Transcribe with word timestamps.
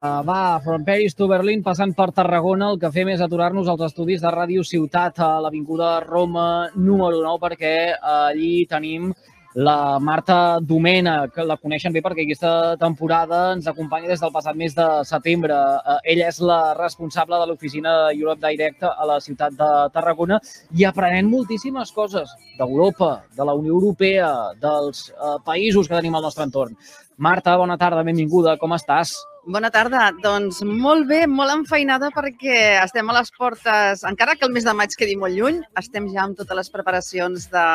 Uh, 0.00 0.22
va, 0.22 0.60
from 0.62 0.84
Paris 0.86 1.16
to 1.18 1.26
Berlín, 1.26 1.58
passant 1.66 1.90
per 1.90 2.12
Tarragona, 2.14 2.68
el 2.70 2.76
que 2.78 2.90
fem 2.94 3.08
és 3.10 3.22
aturar-nos 3.24 3.66
als 3.66 3.80
estudis 3.88 4.20
de 4.22 4.30
Ràdio 4.30 4.62
Ciutat 4.62 5.16
a 5.26 5.30
l'Avinguda 5.42 5.88
Roma 6.04 6.44
número 6.76 7.18
9, 7.24 7.40
perquè 7.42 7.72
uh, 7.96 8.28
allí 8.28 8.62
tenim 8.70 9.08
la 9.54 9.98
Marta 9.98 10.58
Domena, 10.60 11.28
que 11.32 11.44
la 11.44 11.56
coneixen 11.56 11.92
bé 11.92 12.02
perquè 12.04 12.24
aquesta 12.24 12.76
temporada 12.80 13.54
ens 13.54 13.66
acompanya 13.70 14.10
des 14.12 14.20
del 14.20 14.32
passat 14.34 14.56
mes 14.56 14.74
de 14.76 14.86
setembre. 15.08 15.54
Uh, 15.54 15.96
ella 16.04 16.28
és 16.28 16.40
la 16.44 16.74
responsable 16.78 17.38
de 17.40 17.48
l'oficina 17.48 17.94
Europe 18.12 18.44
Direct 18.44 18.84
a 18.84 19.08
la 19.08 19.18
ciutat 19.24 19.56
de 19.56 19.70
Tarragona 19.94 20.38
i 20.76 20.84
aprenem 20.84 21.30
moltíssimes 21.32 21.92
coses 21.96 22.34
d'Europa, 22.58 23.24
de 23.36 23.44
la 23.48 23.56
Unió 23.56 23.74
Europea, 23.78 24.30
dels 24.60 25.08
uh, 25.16 25.38
països 25.44 25.88
que 25.88 25.96
tenim 25.96 26.14
al 26.14 26.28
nostre 26.28 26.44
entorn. 26.44 26.76
Marta, 27.16 27.56
bona 27.56 27.78
tarda, 27.80 28.04
benvinguda, 28.06 28.58
com 28.60 28.76
estàs? 28.76 29.16
Bona 29.48 29.70
tarda. 29.72 30.10
Doncs 30.22 30.60
molt 30.62 31.08
bé, 31.08 31.22
molt 31.26 31.50
enfeinada 31.54 32.12
perquè 32.14 32.76
estem 32.82 33.08
a 33.08 33.16
les 33.16 33.32
portes, 33.32 34.04
encara 34.04 34.36
que 34.36 34.44
el 34.46 34.52
mes 34.52 34.66
de 34.68 34.74
maig 34.76 34.92
quedi 34.98 35.16
molt 35.16 35.34
lluny, 35.34 35.62
estem 35.80 36.06
ja 36.12 36.26
amb 36.26 36.36
totes 36.36 36.58
les 36.60 36.70
preparacions 36.74 37.48
de, 37.50 37.66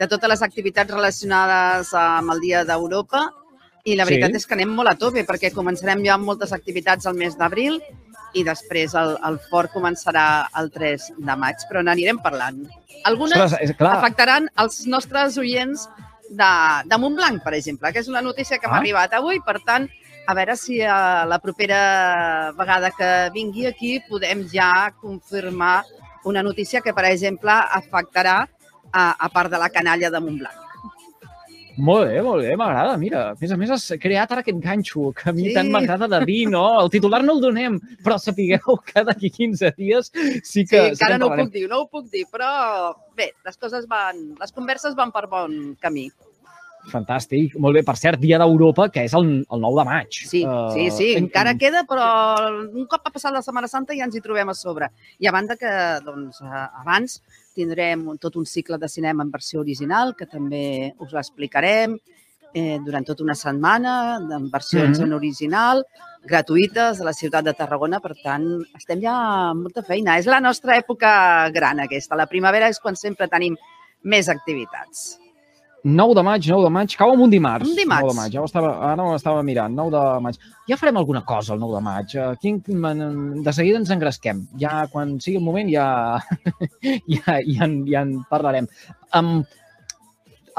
de 0.00 0.08
totes 0.08 0.30
les 0.30 0.42
activitats 0.44 0.92
relacionades 0.92 1.92
amb 1.96 2.34
el 2.34 2.42
Dia 2.44 2.64
d'Europa 2.68 3.26
i 3.86 3.94
la 3.96 4.06
veritat 4.08 4.34
sí. 4.34 4.42
és 4.42 4.48
que 4.48 4.56
anem 4.56 4.72
molt 4.74 4.90
a 4.90 4.96
tope 4.98 5.22
perquè 5.28 5.52
començarem 5.54 6.02
ja 6.04 6.16
amb 6.16 6.26
moltes 6.26 6.52
activitats 6.56 7.06
al 7.06 7.16
mes 7.18 7.36
d'abril 7.38 7.78
i 8.36 8.42
després 8.44 8.94
el, 8.98 9.14
el 9.24 9.38
fort 9.50 9.72
començarà 9.72 10.46
el 10.60 10.70
3 10.74 11.12
de 11.16 11.36
maig, 11.40 11.62
però 11.70 11.82
n'anirem 11.84 12.18
parlant. 12.20 12.58
Algunes 13.08 13.38
Ostres, 13.46 13.76
afectaran 13.88 14.50
els 14.60 14.82
nostres 14.90 15.38
oients 15.40 15.86
de, 16.28 16.50
de 16.90 16.98
Montblanc, 17.00 17.40
per 17.44 17.54
exemple, 17.56 17.92
que 17.94 18.02
és 18.02 18.10
una 18.12 18.24
notícia 18.24 18.58
que 18.58 18.68
ah. 18.68 18.74
m'ha 18.74 18.82
arribat 18.82 19.14
avui, 19.16 19.40
per 19.46 19.60
tant, 19.64 19.86
a 20.26 20.34
veure 20.34 20.56
si 20.58 20.80
a 20.82 21.24
la 21.30 21.38
propera 21.38 22.52
vegada 22.58 22.90
que 22.90 23.10
vingui 23.34 23.68
aquí 23.70 24.00
podem 24.08 24.42
ja 24.50 24.90
confirmar 25.00 25.84
una 26.26 26.42
notícia 26.42 26.82
que, 26.82 26.92
per 26.92 27.06
exemple, 27.06 27.54
afectarà 27.54 28.40
a, 28.96 29.10
a 29.18 29.28
part 29.34 29.52
de 29.52 29.60
la 29.60 29.72
canalla 29.74 30.12
de 30.12 30.22
Montblanc. 30.22 30.62
Molt 31.76 32.08
bé, 32.08 32.20
molt 32.24 32.40
bé, 32.40 32.54
m'agrada. 32.56 32.94
Mira, 32.96 33.22
a 33.34 33.36
més 33.36 33.50
a 33.52 33.56
més 33.60 33.72
has 33.74 33.84
creat 34.00 34.30
ara 34.32 34.40
aquest 34.40 34.60
ganxo 34.64 35.10
que 35.16 35.28
a 35.28 35.34
mi 35.36 35.50
sí. 35.50 35.56
tant 35.58 35.68
m'agrada 35.72 36.08
de 36.08 36.20
dir, 36.24 36.46
no? 36.48 36.64
El 36.80 36.88
titular 36.92 37.20
no 37.24 37.34
el 37.36 37.42
donem, 37.42 37.76
però 38.04 38.16
sapigueu 38.20 38.78
que 38.86 39.04
d'aquí 39.04 39.28
15 39.34 39.74
dies 39.76 40.08
sí 40.40 40.64
que... 40.64 40.80
Sí, 40.80 40.94
encara 40.94 41.20
no 41.20 41.28
ho 41.28 41.36
puc 41.36 41.52
dir, 41.52 41.66
no 41.68 41.82
ho 41.82 41.88
puc 41.92 42.08
dir, 42.12 42.24
però 42.32 42.48
bé, 43.18 43.34
les 43.44 43.60
coses 43.60 43.84
van... 43.90 44.24
Les 44.40 44.56
converses 44.56 44.96
van 44.96 45.12
per 45.12 45.26
bon 45.28 45.76
camí. 45.82 46.08
Fantàstic. 46.88 47.56
Molt 47.60 47.76
bé. 47.76 47.84
Per 47.84 47.96
cert, 47.98 48.22
Dia 48.22 48.38
d'Europa, 48.40 48.88
que 48.94 49.04
és 49.04 49.14
el, 49.18 49.26
el 49.42 49.64
9 49.64 49.80
de 49.82 49.86
maig. 49.90 50.20
Sí, 50.30 50.44
uh, 50.46 50.70
sí, 50.72 50.88
sí. 50.94 51.12
Encara 51.18 51.52
en... 51.52 51.60
queda, 51.60 51.82
però 51.88 52.06
un 52.64 52.86
cop 52.88 53.04
ha 53.04 53.12
passat 53.12 53.34
la 53.34 53.44
Setmana 53.44 53.68
Santa 53.68 53.96
ja 53.98 54.06
ens 54.06 54.16
hi 54.16 54.22
trobem 54.24 54.48
a 54.48 54.56
sobre. 54.56 54.88
I 55.20 55.28
a 55.28 55.34
banda 55.34 55.58
que, 55.60 55.72
doncs, 56.06 56.40
abans 56.46 57.20
tindrem 57.56 58.04
tot 58.20 58.36
un 58.36 58.46
cicle 58.46 58.78
de 58.78 58.88
cinema 58.92 59.24
en 59.24 59.32
versió 59.32 59.62
original, 59.64 60.14
que 60.18 60.28
també 60.28 60.92
us 61.00 61.16
l'explicarem 61.16 61.96
eh, 62.52 62.78
durant 62.84 63.04
tota 63.04 63.24
una 63.24 63.34
setmana, 63.34 63.96
en 64.20 64.50
versions 64.50 64.98
mm 64.98 65.02
-hmm. 65.02 65.06
en 65.06 65.12
original, 65.12 65.84
gratuïtes 66.24 67.00
a 67.00 67.04
la 67.04 67.12
ciutat 67.12 67.44
de 67.44 67.54
Tarragona. 67.54 68.00
Per 68.00 68.14
tant, 68.22 68.46
estem 68.76 69.00
ja 69.00 69.16
amb 69.50 69.62
molta 69.62 69.82
feina. 69.82 70.18
És 70.18 70.26
la 70.26 70.40
nostra 70.40 70.76
època 70.76 71.50
gran, 71.50 71.80
aquesta. 71.80 72.16
La 72.16 72.26
primavera 72.26 72.68
és 72.68 72.80
quan 72.80 72.96
sempre 72.96 73.28
tenim 73.28 73.56
més 74.02 74.28
activitats. 74.28 75.18
9 75.86 76.14
de 76.18 76.22
maig, 76.26 76.46
9 76.50 76.64
de 76.66 76.70
maig, 76.74 76.94
cau 76.98 77.12
amb 77.14 77.22
un 77.22 77.30
dimarts. 77.30 77.68
Un 77.70 77.76
dimarts. 77.78 78.08
9 78.08 78.10
de 78.10 78.18
maig, 78.18 78.32
ja 78.34 78.40
ho 78.42 78.48
estava, 78.48 78.72
ara 78.88 79.04
ho 79.06 79.12
estava 79.14 79.42
mirant, 79.46 79.74
9 79.78 79.92
de 79.94 80.22
maig. 80.24 80.38
Ja 80.66 80.78
farem 80.80 80.96
alguna 80.98 81.22
cosa 81.22 81.54
el 81.54 81.60
9 81.62 81.76
de 81.76 81.82
maig. 81.86 82.16
Aquí 82.24 82.54
de 82.66 83.52
seguida 83.54 83.78
ens 83.78 83.92
engresquem. 83.94 84.42
Ja 84.58 84.88
quan 84.90 85.20
sigui 85.22 85.38
el 85.38 85.46
moment 85.46 85.70
ja, 85.70 85.86
ja, 87.14 87.38
ja, 87.38 87.68
en, 87.68 87.84
ja 87.86 88.02
en 88.02 88.16
parlarem. 88.30 88.66
Um, 89.14 89.44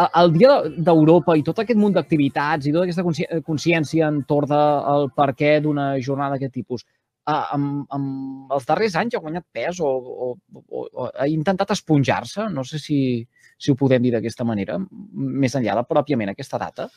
el 0.08 0.32
Dia 0.32 0.62
d'Europa 0.78 1.36
i 1.36 1.44
tot 1.44 1.60
aquest 1.60 1.80
munt 1.82 1.98
d'activitats 1.98 2.70
i 2.70 2.72
tota 2.72 2.88
aquesta 2.88 3.42
consciència 3.44 4.08
entorn 4.08 4.48
del 4.54 5.10
per 5.18 5.32
què 5.36 5.58
d'una 5.66 5.96
jornada 6.00 6.38
d'aquest 6.38 6.54
tipus, 6.54 6.86
amb, 7.28 7.84
amb 7.92 8.54
els 8.56 8.68
darrers 8.68 8.96
anys 8.96 9.18
ha 9.18 9.24
guanyat 9.24 9.46
pes 9.52 9.82
o, 9.84 9.90
o, 9.90 10.30
o, 10.56 10.86
o 10.88 11.10
ha 11.12 11.28
intentat 11.28 11.74
esponjar-se? 11.76 12.48
No 12.54 12.64
sé 12.64 12.80
si, 12.80 13.00
si 13.58 13.72
ho 13.72 13.78
podem 13.78 14.04
dir 14.06 14.14
d'aquesta 14.16 14.46
manera, 14.48 14.78
més 15.12 15.56
enllà 15.58 15.76
de 15.80 15.86
pròpiament 15.90 16.34
aquesta 16.34 16.60
data? 16.62 16.88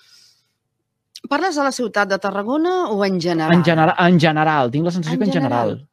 Parles 1.28 1.56
de 1.56 1.64
la 1.64 1.72
ciutat 1.72 2.08
de 2.08 2.18
Tarragona 2.20 2.90
o 2.94 3.04
en 3.04 3.20
general? 3.20 3.52
En 3.54 3.64
general, 3.64 3.96
en 4.06 4.20
general. 4.20 4.70
tinc 4.70 4.88
la 4.88 4.92
sensació 4.94 5.18
en 5.18 5.24
que 5.24 5.30
en 5.30 5.32
general. 5.32 5.72
general. 5.74 5.88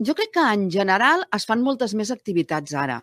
Jo 0.00 0.14
crec 0.16 0.32
que 0.32 0.46
en 0.54 0.70
general 0.72 1.26
es 1.36 1.44
fan 1.48 1.62
moltes 1.62 1.94
més 1.94 2.10
activitats 2.10 2.74
ara, 2.74 3.02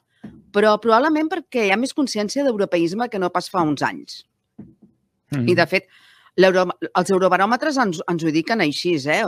però 0.54 0.76
probablement 0.82 1.30
perquè 1.30 1.68
hi 1.68 1.72
ha 1.74 1.78
més 1.78 1.94
consciència 1.94 2.46
d'europeisme 2.46 3.10
que 3.10 3.22
no 3.22 3.30
pas 3.34 3.50
fa 3.54 3.62
uns 3.62 3.84
anys. 3.86 4.24
Mm. 5.34 5.50
I, 5.52 5.56
de 5.60 5.66
fet, 5.70 5.90
els 6.38 7.12
eurobaròmetres 7.14 7.78
ens, 7.84 8.02
ens 8.02 8.24
ho 8.24 8.34
diuen 8.34 8.62
així, 8.66 8.96
eh? 9.10 9.22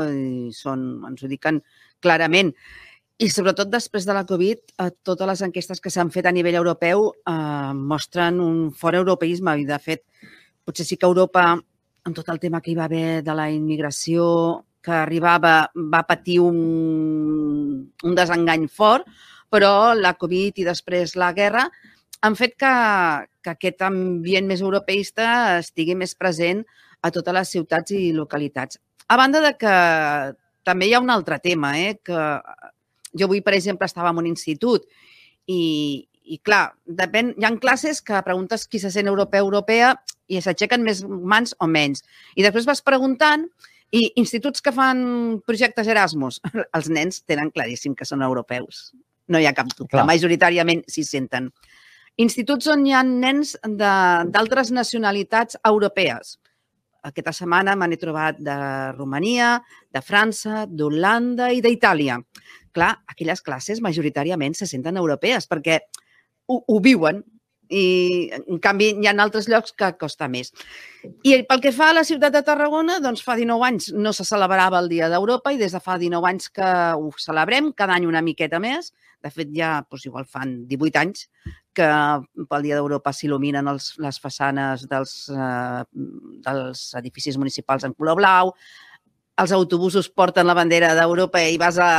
Són, 0.56 0.86
ens 1.10 1.24
ho 1.24 1.30
diuen 1.30 1.62
clarament. 2.02 2.54
I 3.20 3.28
sobretot 3.28 3.68
després 3.68 4.06
de 4.08 4.14
la 4.16 4.24
Covid, 4.24 4.60
eh, 4.80 4.92
totes 5.04 5.28
les 5.28 5.42
enquestes 5.44 5.82
que 5.84 5.92
s'han 5.92 6.12
fet 6.12 6.30
a 6.30 6.32
nivell 6.32 6.56
europeu 6.56 7.10
eh, 7.28 7.74
mostren 7.76 8.40
un 8.40 8.70
fort 8.72 8.96
europeisme 8.96 9.58
i, 9.60 9.66
de 9.68 9.80
fet, 9.84 10.06
potser 10.64 10.86
sí 10.88 10.96
que 10.96 11.10
Europa, 11.10 11.44
amb 12.08 12.16
tot 12.16 12.32
el 12.32 12.40
tema 12.40 12.62
que 12.64 12.72
hi 12.72 12.78
va 12.80 12.88
haver 12.88 13.20
de 13.28 13.36
la 13.36 13.50
immigració 13.52 14.30
que 14.82 14.96
arribava, 15.02 15.68
va 15.76 16.02
patir 16.08 16.40
un, 16.40 17.84
un 18.08 18.16
desengany 18.16 18.70
fort, 18.72 19.04
però 19.52 19.92
la 20.00 20.16
Covid 20.16 20.64
i 20.64 20.70
després 20.70 21.18
la 21.20 21.34
guerra 21.36 21.68
han 22.24 22.40
fet 22.40 22.56
que, 22.56 22.74
que 23.44 23.52
aquest 23.52 23.84
ambient 23.84 24.48
més 24.48 24.64
europeista 24.64 25.60
estigui 25.60 26.00
més 26.00 26.16
present 26.16 26.64
a 27.04 27.12
totes 27.12 27.36
les 27.36 27.56
ciutats 27.58 27.92
i 27.92 28.14
localitats. 28.16 28.80
A 29.12 29.20
banda 29.20 29.44
de 29.44 29.58
que 29.60 29.78
també 30.64 30.88
hi 30.88 30.96
ha 30.96 31.04
un 31.04 31.12
altre 31.12 31.44
tema, 31.44 31.76
eh, 31.84 31.98
que 32.00 32.24
jo 33.18 33.28
avui, 33.28 33.42
per 33.42 33.56
exemple, 33.58 33.88
estava 33.90 34.12
en 34.14 34.22
un 34.22 34.30
institut 34.30 34.86
i, 35.50 36.08
i 36.30 36.38
clar, 36.46 36.76
depèn, 36.86 37.34
hi 37.38 37.48
ha 37.48 37.52
classes 37.62 38.04
que 38.06 38.22
preguntes 38.26 38.68
qui 38.70 38.82
se 38.82 38.92
sent 38.94 39.10
europeu 39.10 39.48
europea 39.48 39.96
i 40.30 40.42
s'aixequen 40.46 40.86
més 40.86 41.02
mans 41.04 41.56
o 41.58 41.68
menys. 41.68 42.04
I 42.38 42.46
després 42.46 42.68
vas 42.70 42.84
preguntant 42.86 43.48
i 43.90 44.06
instituts 44.22 44.62
que 44.62 44.74
fan 44.74 45.02
projectes 45.48 45.90
Erasmus, 45.90 46.40
els 46.78 46.90
nens 46.94 47.24
tenen 47.26 47.50
claríssim 47.54 47.96
que 47.98 48.06
són 48.06 48.22
europeus. 48.26 48.92
No 49.30 49.42
hi 49.42 49.48
ha 49.50 49.56
cap 49.58 49.70
dubte. 49.74 49.94
Clar. 49.96 50.06
Majoritàriament 50.10 50.86
s'hi 50.90 51.06
senten. 51.06 51.50
Instituts 52.20 52.68
on 52.70 52.86
hi 52.86 52.94
ha 52.94 53.02
nens 53.06 53.56
d'altres 53.64 54.74
nacionalitats 54.76 55.58
europees. 55.66 56.38
Aquesta 57.06 57.32
setmana 57.32 57.78
me 57.80 57.88
n'he 57.88 57.98
trobat 57.98 58.42
de 58.44 58.56
Romania, 58.98 59.54
de 59.94 60.02
França, 60.04 60.66
d'Holanda 60.68 61.48
i 61.56 61.62
d'Itàlia 61.64 62.18
clar, 62.76 62.94
aquelles 63.08 63.42
classes 63.46 63.82
majoritàriament 63.82 64.56
se 64.58 64.68
senten 64.70 64.98
europees 64.98 65.48
perquè 65.50 65.80
ho, 66.50 66.62
ho 66.66 66.80
viuen 66.84 67.24
i, 67.70 68.30
en 68.34 68.58
canvi, 68.62 68.90
hi 68.98 69.08
ha 69.08 69.14
altres 69.22 69.48
llocs 69.50 69.76
que 69.78 69.92
costa 70.02 70.28
més. 70.32 70.50
I 71.24 71.36
pel 71.48 71.62
que 71.62 71.74
fa 71.76 71.92
a 71.92 71.98
la 72.00 72.06
ciutat 72.08 72.34
de 72.34 72.42
Tarragona, 72.46 72.98
doncs 73.04 73.22
fa 73.26 73.36
19 73.38 73.68
anys 73.68 73.92
no 73.94 74.14
se 74.16 74.26
celebrava 74.26 74.82
el 74.82 74.90
Dia 74.90 75.10
d'Europa 75.12 75.54
i 75.54 75.60
des 75.62 75.76
de 75.78 75.82
fa 75.84 76.00
19 76.02 76.32
anys 76.32 76.50
que 76.50 76.72
ho 76.98 77.14
celebrem, 77.22 77.72
cada 77.78 77.96
any 77.96 78.10
una 78.10 78.26
miqueta 78.26 78.60
més. 78.60 78.92
De 79.22 79.30
fet, 79.30 79.52
ja 79.54 79.78
doncs, 79.84 80.08
igual 80.08 80.26
fan 80.26 80.64
18 80.68 81.02
anys 81.04 81.28
que 81.76 81.88
pel 82.50 82.66
Dia 82.66 82.80
d'Europa 82.80 83.14
s'il·luminen 83.14 83.70
les 83.70 84.20
façanes 84.20 84.88
dels, 84.90 85.16
eh, 85.30 85.84
dels 86.46 86.86
edificis 87.00 87.38
municipals 87.38 87.86
en 87.86 87.94
color 87.94 88.18
blau, 88.20 88.56
els 89.40 89.54
autobusos 89.56 90.10
porten 90.10 90.48
la 90.48 90.56
bandera 90.58 90.96
d'Europa 90.98 91.42
i 91.46 91.58
vas 91.62 91.78
a, 91.80 91.92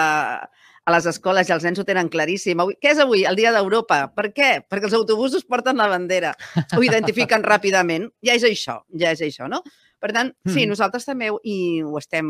a 0.88 0.94
les 0.94 1.06
escoles 1.10 1.48
i 1.48 1.54
els 1.54 1.64
nens 1.66 1.78
ho 1.78 1.84
tenen 1.86 2.08
claríssim. 2.12 2.60
Avui, 2.62 2.76
què 2.80 2.94
és 2.94 3.02
avui? 3.02 3.24
El 3.28 3.36
dia 3.38 3.52
d'Europa. 3.54 4.02
Per 4.16 4.30
què? 4.36 4.50
Perquè 4.66 4.88
els 4.88 4.96
autobusos 4.96 5.44
porten 5.44 5.78
la 5.80 5.90
bandera. 5.92 6.32
Ho 6.76 6.82
identifiquen 6.86 7.44
ràpidament. 7.46 8.08
Ja 8.26 8.36
és 8.38 8.46
això, 8.48 8.80
ja 8.96 9.12
és 9.14 9.22
això, 9.26 9.48
no? 9.50 9.62
Per 10.00 10.12
tant, 10.16 10.32
sí, 10.48 10.64
mm. 10.64 10.70
nosaltres 10.72 11.04
també 11.04 11.28
i 11.44 11.56
ho 11.84 11.98
estem, 12.00 12.28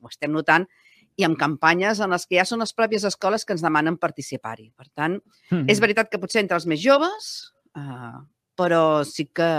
ho 0.00 0.12
estem 0.12 0.32
notant 0.32 0.64
i 1.16 1.24
amb 1.24 1.36
campanyes 1.40 2.00
en 2.04 2.12
les 2.12 2.24
que 2.28 2.38
ja 2.38 2.44
són 2.48 2.62
les 2.64 2.72
pròpies 2.76 3.04
escoles 3.08 3.44
que 3.44 3.54
ens 3.56 3.64
demanen 3.64 3.98
participar-hi. 4.00 4.70
Per 4.76 4.88
tant, 4.92 5.20
mm 5.50 5.68
és 5.72 5.80
veritat 5.82 6.08
que 6.12 6.20
potser 6.22 6.42
entre 6.42 6.56
els 6.56 6.66
més 6.68 6.80
joves, 6.80 7.52
uh, 7.76 8.20
però 8.56 9.04
sí 9.04 9.26
que, 9.34 9.50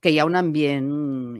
que 0.00 0.10
hi 0.14 0.18
ha 0.20 0.24
un 0.28 0.36
ambient 0.38 0.88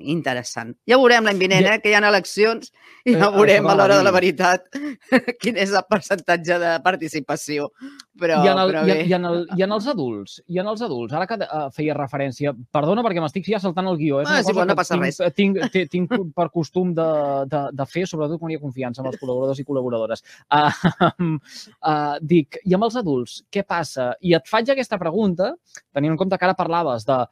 interessant. 0.03 0.73
Ja 0.89 0.97
veurem 0.99 1.25
l'any 1.29 1.39
vinent, 1.39 1.65
Ja- 1.67 1.75
eh, 1.77 1.81
que 1.83 1.91
hi 1.93 1.95
ha 1.95 2.01
eleccions 2.09 2.73
i 3.07 3.13
Eh, 3.15 3.19
ja 3.19 3.31
veurem 3.33 3.65
a 3.71 3.75
l'hora 3.79 3.97
de 3.97 4.03
la 4.05 4.11
veritat 4.13 4.65
quin 5.41 5.57
és 5.57 5.71
el 5.73 5.85
percentatge 5.89 6.59
de 6.59 6.73
participació. 6.85 7.71
Però, 8.19 8.41
I 8.45 8.49
en, 8.51 8.59
el, 8.59 8.71
però 8.73 8.81
bé. 8.85 8.97
en, 9.05 9.09
i, 9.09 9.13
en 9.15 9.25
el, 9.29 9.37
I 9.57 9.63
en 9.63 9.73
els 9.77 9.87
adults, 9.87 10.41
i 10.51 10.59
en 10.59 10.67
els 10.67 10.83
adults, 10.83 11.15
ara 11.15 11.27
que 11.31 11.37
uh, 11.39 11.69
feia 11.71 11.95
referència, 11.95 12.51
perdona 12.75 13.05
perquè 13.07 13.23
m'estic 13.23 13.47
ja 13.47 13.61
saltant 13.63 13.87
el 13.87 13.97
guió, 13.97 14.19
eh? 14.21 14.25
és 14.25 14.29
Ah, 14.29 14.41
una 14.41 14.41
igual, 14.43 14.55
cosa 14.57 14.67
no 14.67 14.77
passa 14.77 14.99
que 14.99 15.05
res. 15.05 15.21
tinc, 15.37 15.57
tinc, 15.61 15.73
tinc, 15.73 16.11
tinc 16.11 16.35
per 16.35 16.49
costum 16.51 16.91
de, 16.99 17.07
de, 17.47 17.63
de 17.79 17.87
fer, 17.87 18.07
sobretot 18.11 18.41
quan 18.43 18.51
hi 18.51 18.59
ha 18.59 18.65
confiança 18.65 19.01
amb 19.05 19.13
els 19.13 19.21
col·laboradors 19.23 19.63
i 19.63 19.67
col·laboradores. 19.71 20.25
Uh, 20.51 21.39
uh, 21.87 22.17
dic, 22.21 22.59
i 22.67 22.75
amb 22.75 22.89
els 22.89 22.97
adults, 22.99 23.39
què 23.55 23.63
passa? 23.63 24.11
I 24.21 24.35
et 24.35 24.51
faig 24.51 24.75
aquesta 24.75 24.99
pregunta, 24.99 25.55
tenint 25.95 26.13
en 26.17 26.19
compte 26.21 26.37
que 26.39 26.49
ara 26.51 26.59
parlaves 26.59 27.07
de 27.07 27.23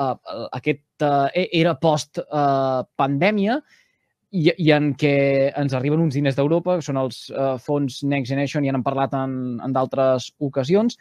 uh, 0.00 0.48
aquest 0.56 1.04
uh, 1.04 1.28
era 1.34 1.76
post-pandèmia, 1.80 3.60
i, 4.30 4.50
i 4.62 4.70
en 4.74 4.92
què 4.98 5.14
ens 5.58 5.72
arriben 5.74 6.02
uns 6.02 6.14
diners 6.14 6.36
d'Europa, 6.38 6.78
que 6.78 6.86
són 6.86 6.98
els 7.00 7.24
uh, 7.34 7.56
fons 7.62 8.02
Next 8.06 8.30
Generation, 8.30 8.66
ja 8.66 8.74
n'hem 8.74 8.86
parlat 8.86 9.14
en, 9.18 9.32
en 9.64 9.72
d'altres 9.74 10.30
ocasions. 10.38 10.98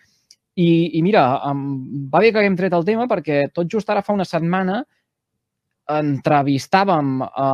I, 0.60 0.98
I 0.98 1.04
mira, 1.06 1.25
um, 1.48 2.07
va 2.12 2.24
bé 2.24 2.31
que 2.34 2.42
haguem 2.42 2.57
tret 2.60 2.74
el 2.75 2.88
tema 2.88 3.06
perquè 3.07 3.46
tot 3.54 3.69
just 3.72 3.90
ara 3.90 4.04
fa 4.06 4.16
una 4.18 4.28
setmana 4.28 4.81
entrevistàvem 5.90 7.16
a 7.25 7.50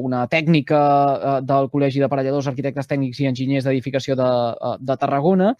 una 0.00 0.22
tècnica 0.32 0.78
uh, 0.80 1.40
del 1.44 1.68
Col·legi 1.72 2.00
de 2.00 2.08
Parelladors, 2.08 2.48
Arquitectes 2.52 2.88
Tècnics 2.88 3.20
i 3.20 3.28
Enginyers 3.32 3.66
d'Edificació 3.66 4.16
de, 4.16 4.28
de 4.80 4.96
Tarragona 5.00 5.52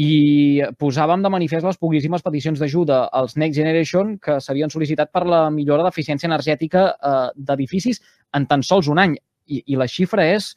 i 0.00 0.62
posàvem 0.80 1.20
de 1.22 1.30
manifest 1.32 1.66
les 1.66 1.76
poquíssimes 1.76 2.22
peticions 2.24 2.60
d'ajuda 2.60 3.04
als 3.12 3.36
Next 3.36 3.58
Generation 3.58 4.16
que 4.18 4.38
s'havien 4.40 4.72
sol·licitat 4.72 5.12
per 5.12 5.26
la 5.28 5.50
millora 5.52 5.84
d'eficiència 5.84 6.28
energètica 6.30 6.86
eh, 6.96 7.28
d'edificis 7.36 8.00
en 8.32 8.46
tan 8.48 8.62
sols 8.64 8.88
un 8.88 8.98
any. 8.98 9.18
I, 9.46 9.62
I 9.66 9.76
la 9.76 9.88
xifra 9.90 10.24
és, 10.32 10.54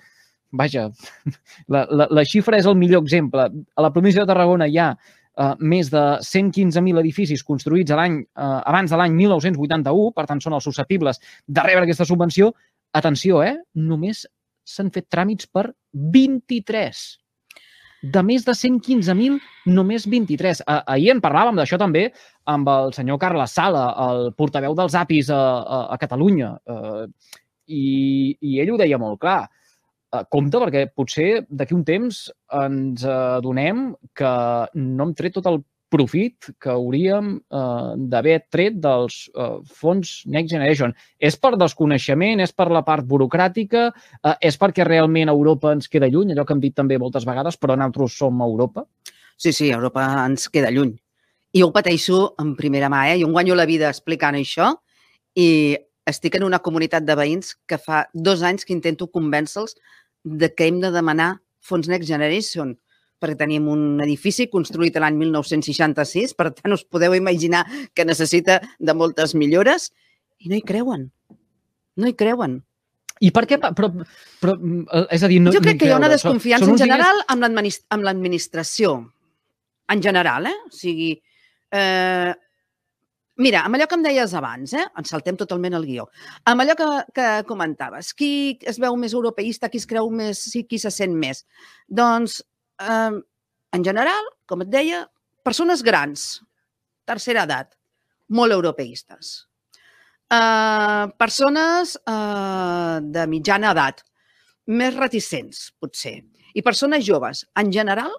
vaja, 0.55 0.87
la, 1.73 1.83
la, 1.91 2.07
la 2.07 2.23
xifra 2.23 2.57
és 2.57 2.69
el 2.69 2.77
millor 2.79 3.03
exemple. 3.03 3.49
A 3.75 3.83
la 3.83 3.91
província 3.91 4.23
de 4.23 4.31
Tarragona 4.31 4.69
hi 4.71 4.79
ha 4.79 4.93
eh, 4.95 5.51
més 5.59 5.91
de 5.91 6.05
115.000 6.23 7.03
edificis 7.03 7.43
construïts 7.43 7.91
a 7.91 7.99
l'any 7.99 8.21
eh, 8.21 8.61
abans 8.63 8.91
de 8.91 9.01
l'any 9.01 9.19
1981, 9.19 10.15
per 10.15 10.27
tant 10.31 10.39
són 10.39 10.55
els 10.55 10.63
susceptibles 10.63 11.19
de 11.47 11.67
rebre 11.67 11.83
aquesta 11.83 12.07
subvenció. 12.07 12.53
Atenció, 12.95 13.43
eh? 13.43 13.57
Només 13.75 14.23
s'han 14.63 14.95
fet 14.95 15.11
tràmits 15.11 15.51
per 15.51 15.67
23 15.91 17.03
de 18.13 18.21
més 18.25 18.45
de 18.45 18.53
115.000, 18.53 19.39
només 19.73 20.05
23. 20.09 20.61
Ah, 20.67 20.81
ahir 20.95 21.11
en 21.15 21.21
parlàvem 21.23 21.57
d'això 21.57 21.79
també 21.81 22.05
amb 22.51 22.69
el 22.69 22.93
senyor 22.93 23.19
Carles 23.21 23.55
Sala, 23.57 23.85
el 24.07 24.31
portaveu 24.37 24.75
dels 24.77 24.95
APIs 24.99 25.31
a, 25.33 25.41
a, 25.61 25.79
a 25.95 25.99
Catalunya. 26.01 26.53
Uh, 26.69 27.05
i, 27.65 27.85
I 28.41 28.59
ell 28.61 28.75
ho 28.75 28.79
deia 28.81 28.99
molt 29.01 29.21
clar. 29.23 29.39
Uh, 30.13 30.21
compte, 30.29 30.61
perquè 30.61 30.85
potser 30.93 31.29
d'aquí 31.49 31.73
un 31.77 31.85
temps 31.87 32.25
ens 32.61 33.05
adonem 33.09 33.87
que 34.15 34.33
no 34.77 35.07
hem 35.07 35.15
tret 35.17 35.39
tot 35.39 35.49
el 35.49 35.63
profit 35.95 36.51
que 36.61 36.71
hauríem 36.73 37.31
uh, 37.39 37.95
d'haver 37.95 38.41
tret 38.51 38.77
dels 38.83 39.25
uh, 39.33 39.61
fons 39.79 40.17
Next 40.27 40.51
Generation. 40.51 40.93
És 41.17 41.39
per 41.39 41.55
desconeixement, 41.59 42.43
és 42.43 42.53
per 42.53 42.67
la 42.73 42.83
part 42.87 43.07
burocràtica, 43.07 43.87
uh, 43.89 44.35
és 44.43 44.59
perquè 44.59 44.85
realment 44.87 45.31
Europa 45.31 45.71
ens 45.75 45.89
queda 45.91 46.11
lluny, 46.11 46.35
allò 46.35 46.45
que 46.45 46.55
hem 46.55 46.63
dit 46.63 46.75
també 46.75 46.99
moltes 47.01 47.27
vegades, 47.27 47.57
però 47.57 47.79
nosaltres 47.79 48.19
som 48.19 48.43
Europa? 48.43 48.85
Sí, 49.37 49.51
sí, 49.51 49.71
Europa 49.71 50.05
ens 50.25 50.49
queda 50.51 50.71
lluny. 50.71 50.93
I 51.55 51.63
jo 51.63 51.69
ho 51.69 51.75
pateixo 51.75 52.21
en 52.41 52.53
primera 52.59 52.91
mà, 52.91 53.05
eh? 53.13 53.19
Jo 53.21 53.29
em 53.29 53.35
guanyo 53.35 53.55
la 53.55 53.67
vida 53.67 53.87
explicant 53.87 54.35
això 54.35 54.73
i 55.39 55.77
estic 56.07 56.35
en 56.35 56.45
una 56.45 56.59
comunitat 56.63 57.05
de 57.07 57.15
veïns 57.17 57.55
que 57.67 57.79
fa 57.81 58.05
dos 58.13 58.43
anys 58.43 58.67
que 58.67 58.75
intento 58.75 59.07
convèncer-los 59.07 59.77
de 60.25 60.51
que 60.53 60.67
hem 60.67 60.81
de 60.83 60.91
demanar 60.91 61.37
fons 61.63 61.87
Next 61.89 62.09
Generation 62.09 62.75
perquè 63.25 63.39
tenim 63.41 63.65
un 63.71 63.99
edifici 64.05 64.45
construït 64.53 64.95
l'any 65.01 65.17
1966, 65.17 66.35
per 66.37 66.51
tant 66.53 66.77
us 66.77 66.85
podeu 66.85 67.17
imaginar 67.17 67.65
que 67.97 68.05
necessita 68.05 68.61
de 68.77 68.93
moltes 68.93 69.33
millores 69.35 69.89
i 70.39 70.51
no 70.53 70.59
hi 70.59 70.63
creuen. 70.63 71.09
No 71.97 72.07
hi 72.07 72.15
creuen. 72.15 72.59
I 73.23 73.29
per 73.31 73.45
què? 73.47 73.57
Però, 73.63 73.87
però 74.43 74.53
eh, 74.59 75.05
és 75.15 75.23
a 75.23 75.29
dir, 75.31 75.39
no, 75.41 75.53
jo 75.55 75.61
crec 75.63 75.77
no 75.77 75.81
que 75.81 75.87
hi 75.87 75.93
ha 75.95 75.99
una 76.01 76.09
desconfiança 76.11 76.67
en 76.67 76.73
uns 76.73 76.81
diners- 76.83 76.99
general 76.99 77.21
amb 77.31 77.45
l'adminis- 77.45 77.83
amb 77.95 78.03
l'administració. 78.03 78.95
En 79.87 80.01
general, 80.03 80.49
eh? 80.49 80.55
O 80.67 80.73
sigui, 80.75 81.13
eh, 81.71 82.33
mira, 83.37 83.61
amb 83.63 83.77
allò 83.77 83.87
que 83.87 83.95
em 83.99 84.03
deies 84.03 84.33
abans, 84.33 84.73
eh? 84.73 84.83
ens 84.97 85.11
saltem 85.13 85.37
totalment 85.39 85.77
el 85.77 85.85
guió, 85.85 86.07
amb 86.49 86.63
allò 86.63 86.75
que, 86.79 86.87
que 87.15 87.29
comentaves, 87.47 88.13
qui 88.17 88.57
es 88.65 88.79
veu 88.81 88.97
més 88.97 89.13
europeista, 89.13 89.69
qui 89.69 89.77
es 89.77 89.87
creu 89.87 90.09
més, 90.09 90.41
sí, 90.51 90.65
qui 90.67 90.79
se 90.81 90.91
sent 90.91 91.15
més. 91.15 91.45
Doncs, 91.87 92.41
eh, 92.81 93.17
en 93.75 93.83
general, 93.83 94.29
com 94.47 94.63
et 94.63 94.71
deia, 94.71 95.03
persones 95.45 95.83
grans, 95.85 96.25
tercera 97.05 97.43
edat, 97.45 97.75
molt 98.29 98.55
europeistes. 98.55 99.35
Uh, 100.25 101.05
persones 101.21 101.93
uh, 102.09 102.97
de 102.97 103.25
mitjana 103.29 103.75
edat, 103.75 104.01
més 104.65 104.95
reticents, 104.97 105.67
potser. 105.77 106.15
I 106.57 106.63
persones 106.65 107.05
joves, 107.05 107.43
en 107.61 107.69
general, 107.71 108.15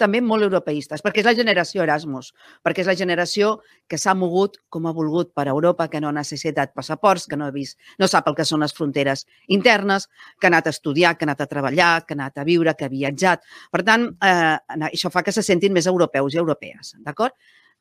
també 0.00 0.20
molt 0.20 0.44
europeistes, 0.46 1.02
perquè 1.04 1.22
és 1.22 1.28
la 1.28 1.34
generació 1.36 1.82
Erasmus, 1.84 2.32
perquè 2.64 2.84
és 2.84 2.90
la 2.90 2.96
generació 2.98 3.56
que 3.88 3.98
s'ha 3.98 4.14
mogut 4.14 4.58
com 4.72 4.86
ha 4.86 4.94
volgut 4.96 5.32
per 5.36 5.46
Europa, 5.52 5.88
que 5.92 6.00
no 6.00 6.10
ha 6.10 6.16
necessitat 6.16 6.74
passaports, 6.76 7.26
que 7.26 7.36
no 7.36 7.48
ha 7.48 7.54
vist, 7.54 7.78
no 7.98 8.08
sap 8.10 8.28
el 8.28 8.36
que 8.38 8.46
són 8.48 8.64
les 8.64 8.74
fronteres 8.76 9.26
internes, 9.48 10.08
que 10.40 10.48
ha 10.48 10.52
anat 10.52 10.68
a 10.68 10.74
estudiar, 10.76 11.16
que 11.16 11.24
ha 11.24 11.30
anat 11.30 11.44
a 11.44 11.50
treballar, 11.50 11.92
que 12.06 12.14
ha 12.14 12.20
anat 12.20 12.42
a 12.42 12.46
viure, 12.48 12.74
que 12.76 12.88
ha 12.88 12.92
viatjat. 12.92 13.46
Per 13.72 13.84
tant, 13.86 14.08
eh, 14.20 14.56
això 14.90 15.12
fa 15.12 15.22
que 15.22 15.32
se 15.32 15.44
sentin 15.46 15.72
més 15.72 15.86
europeus 15.86 16.34
i 16.34 16.42
europees, 16.42 16.94
d'acord? 17.04 17.36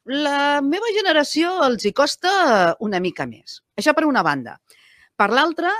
La 0.06 0.62
meva 0.62 0.92
generació 0.94 1.64
els 1.66 1.86
hi 1.86 1.92
costa 1.92 2.76
una 2.86 3.00
mica 3.02 3.26
més. 3.26 3.64
Això 3.76 3.96
per 3.98 4.06
una 4.06 4.22
banda. 4.22 4.60
Per 5.18 5.32
l'altra, 5.34 5.72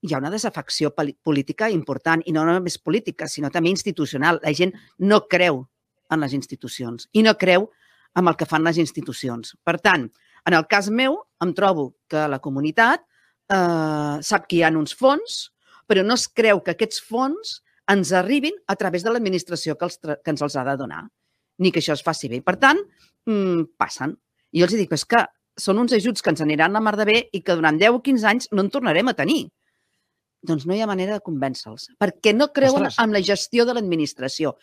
hi 0.00 0.14
ha 0.14 0.18
una 0.18 0.30
desafecció 0.30 0.92
política 0.94 1.70
important, 1.70 2.22
i 2.26 2.32
no 2.32 2.44
només 2.46 2.78
política, 2.78 3.28
sinó 3.28 3.50
també 3.50 3.70
institucional. 3.70 4.40
La 4.44 4.54
gent 4.54 4.74
no 4.98 5.24
creu 5.26 5.64
en 6.10 6.24
les 6.24 6.34
institucions 6.36 7.08
i 7.12 7.22
no 7.22 7.34
creu 7.36 7.68
en 8.16 8.28
el 8.28 8.36
que 8.36 8.46
fan 8.48 8.64
les 8.64 8.78
institucions. 8.78 9.54
Per 9.64 9.76
tant, 9.82 10.08
en 10.46 10.56
el 10.56 10.66
cas 10.70 10.88
meu, 10.90 11.18
em 11.44 11.52
trobo 11.54 11.92
que 12.08 12.26
la 12.30 12.40
comunitat 12.42 13.02
eh, 13.52 14.18
sap 14.24 14.46
que 14.48 14.58
hi 14.58 14.62
ha 14.64 14.72
uns 14.74 14.94
fons, 14.96 15.48
però 15.88 16.04
no 16.04 16.16
es 16.18 16.28
creu 16.28 16.62
que 16.64 16.74
aquests 16.76 17.02
fons 17.04 17.58
ens 17.88 18.12
arribin 18.12 18.56
a 18.68 18.76
través 18.76 19.04
de 19.04 19.12
l'administració 19.12 19.76
que, 19.76 19.88
els, 19.88 19.98
que 19.98 20.32
ens 20.32 20.44
els 20.44 20.56
ha 20.56 20.64
de 20.66 20.76
donar, 20.80 21.02
ni 21.58 21.72
que 21.72 21.80
això 21.80 21.96
es 21.96 22.04
faci 22.04 22.28
bé. 22.28 22.42
Per 22.44 22.56
tant, 22.60 22.80
mm, 23.26 23.74
passen. 23.80 24.14
I 24.52 24.60
jo 24.60 24.66
els 24.66 24.74
dic, 24.74 24.90
"Però 24.90 25.00
és 25.00 25.04
que 25.04 25.26
són 25.58 25.78
uns 25.78 25.92
ajuts 25.92 26.22
que 26.22 26.30
ens 26.30 26.40
aniran 26.40 26.76
a 26.76 26.80
mar 26.80 26.96
de 26.96 27.04
bé 27.04 27.28
i 27.32 27.42
que 27.42 27.56
durant 27.58 27.78
10 27.78 27.90
o 27.90 28.02
15 28.02 28.26
anys 28.26 28.48
no 28.52 28.62
en 28.62 28.70
tornarem 28.70 29.08
a 29.08 29.14
tenir. 29.14 29.50
Doncs 30.48 30.64
no 30.66 30.74
hi 30.74 30.80
ha 30.80 30.88
manera 30.88 31.18
de 31.18 31.24
convèncer-los, 31.24 31.90
perquè 32.00 32.32
no 32.34 32.48
creuen 32.56 32.88
Ostres. 32.88 32.98
en 33.04 33.12
la 33.12 33.20
gestió 33.24 33.66
de 33.68 33.74
l'administració. 33.76 34.54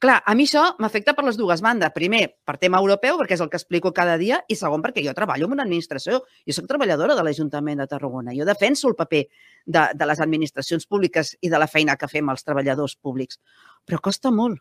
Clar, 0.00 0.20
a 0.24 0.34
mi 0.34 0.46
això 0.48 0.64
m'afecta 0.80 1.14
per 1.14 1.26
les 1.26 1.36
dues 1.36 1.60
bandes. 1.64 1.92
Primer, 1.94 2.22
per 2.44 2.56
tema 2.58 2.80
europeu, 2.80 3.18
perquè 3.20 3.36
és 3.36 3.44
el 3.44 3.50
que 3.52 3.60
explico 3.60 3.92
cada 3.92 4.16
dia, 4.20 4.40
i 4.48 4.56
segon, 4.56 4.82
perquè 4.82 5.04
jo 5.04 5.14
treballo 5.16 5.46
en 5.46 5.56
una 5.58 5.66
administració. 5.68 6.22
Jo 6.48 6.56
sóc 6.56 6.68
treballadora 6.70 7.16
de 7.18 7.24
l'Ajuntament 7.26 7.82
de 7.84 7.88
Tarragona. 7.90 8.34
Jo 8.36 8.48
defenso 8.48 8.88
el 8.88 8.96
paper 8.96 9.26
de, 9.66 9.88
de 9.94 10.06
les 10.06 10.20
administracions 10.20 10.86
públiques 10.86 11.36
i 11.40 11.52
de 11.52 11.60
la 11.60 11.68
feina 11.68 11.98
que 12.00 12.08
fem 12.08 12.30
els 12.32 12.44
treballadors 12.44 12.96
públics. 12.96 13.40
Però 13.84 14.00
costa 14.00 14.32
molt, 14.32 14.60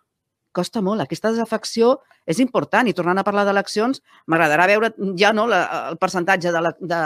costa 0.51 0.81
molt. 0.85 1.03
Aquesta 1.03 1.31
desafecció 1.31 1.97
és 2.25 2.39
important. 2.39 2.87
I 2.87 2.95
tornant 2.95 3.19
a 3.19 3.27
parlar 3.27 3.45
d'eleccions, 3.47 4.03
m'agradarà 4.27 4.67
veure 4.71 4.93
ja 5.19 5.33
no 5.35 5.47
la, 5.49 5.63
el 5.91 5.99
percentatge 6.01 6.51
d'electors 6.51 6.89
de, 6.91 7.01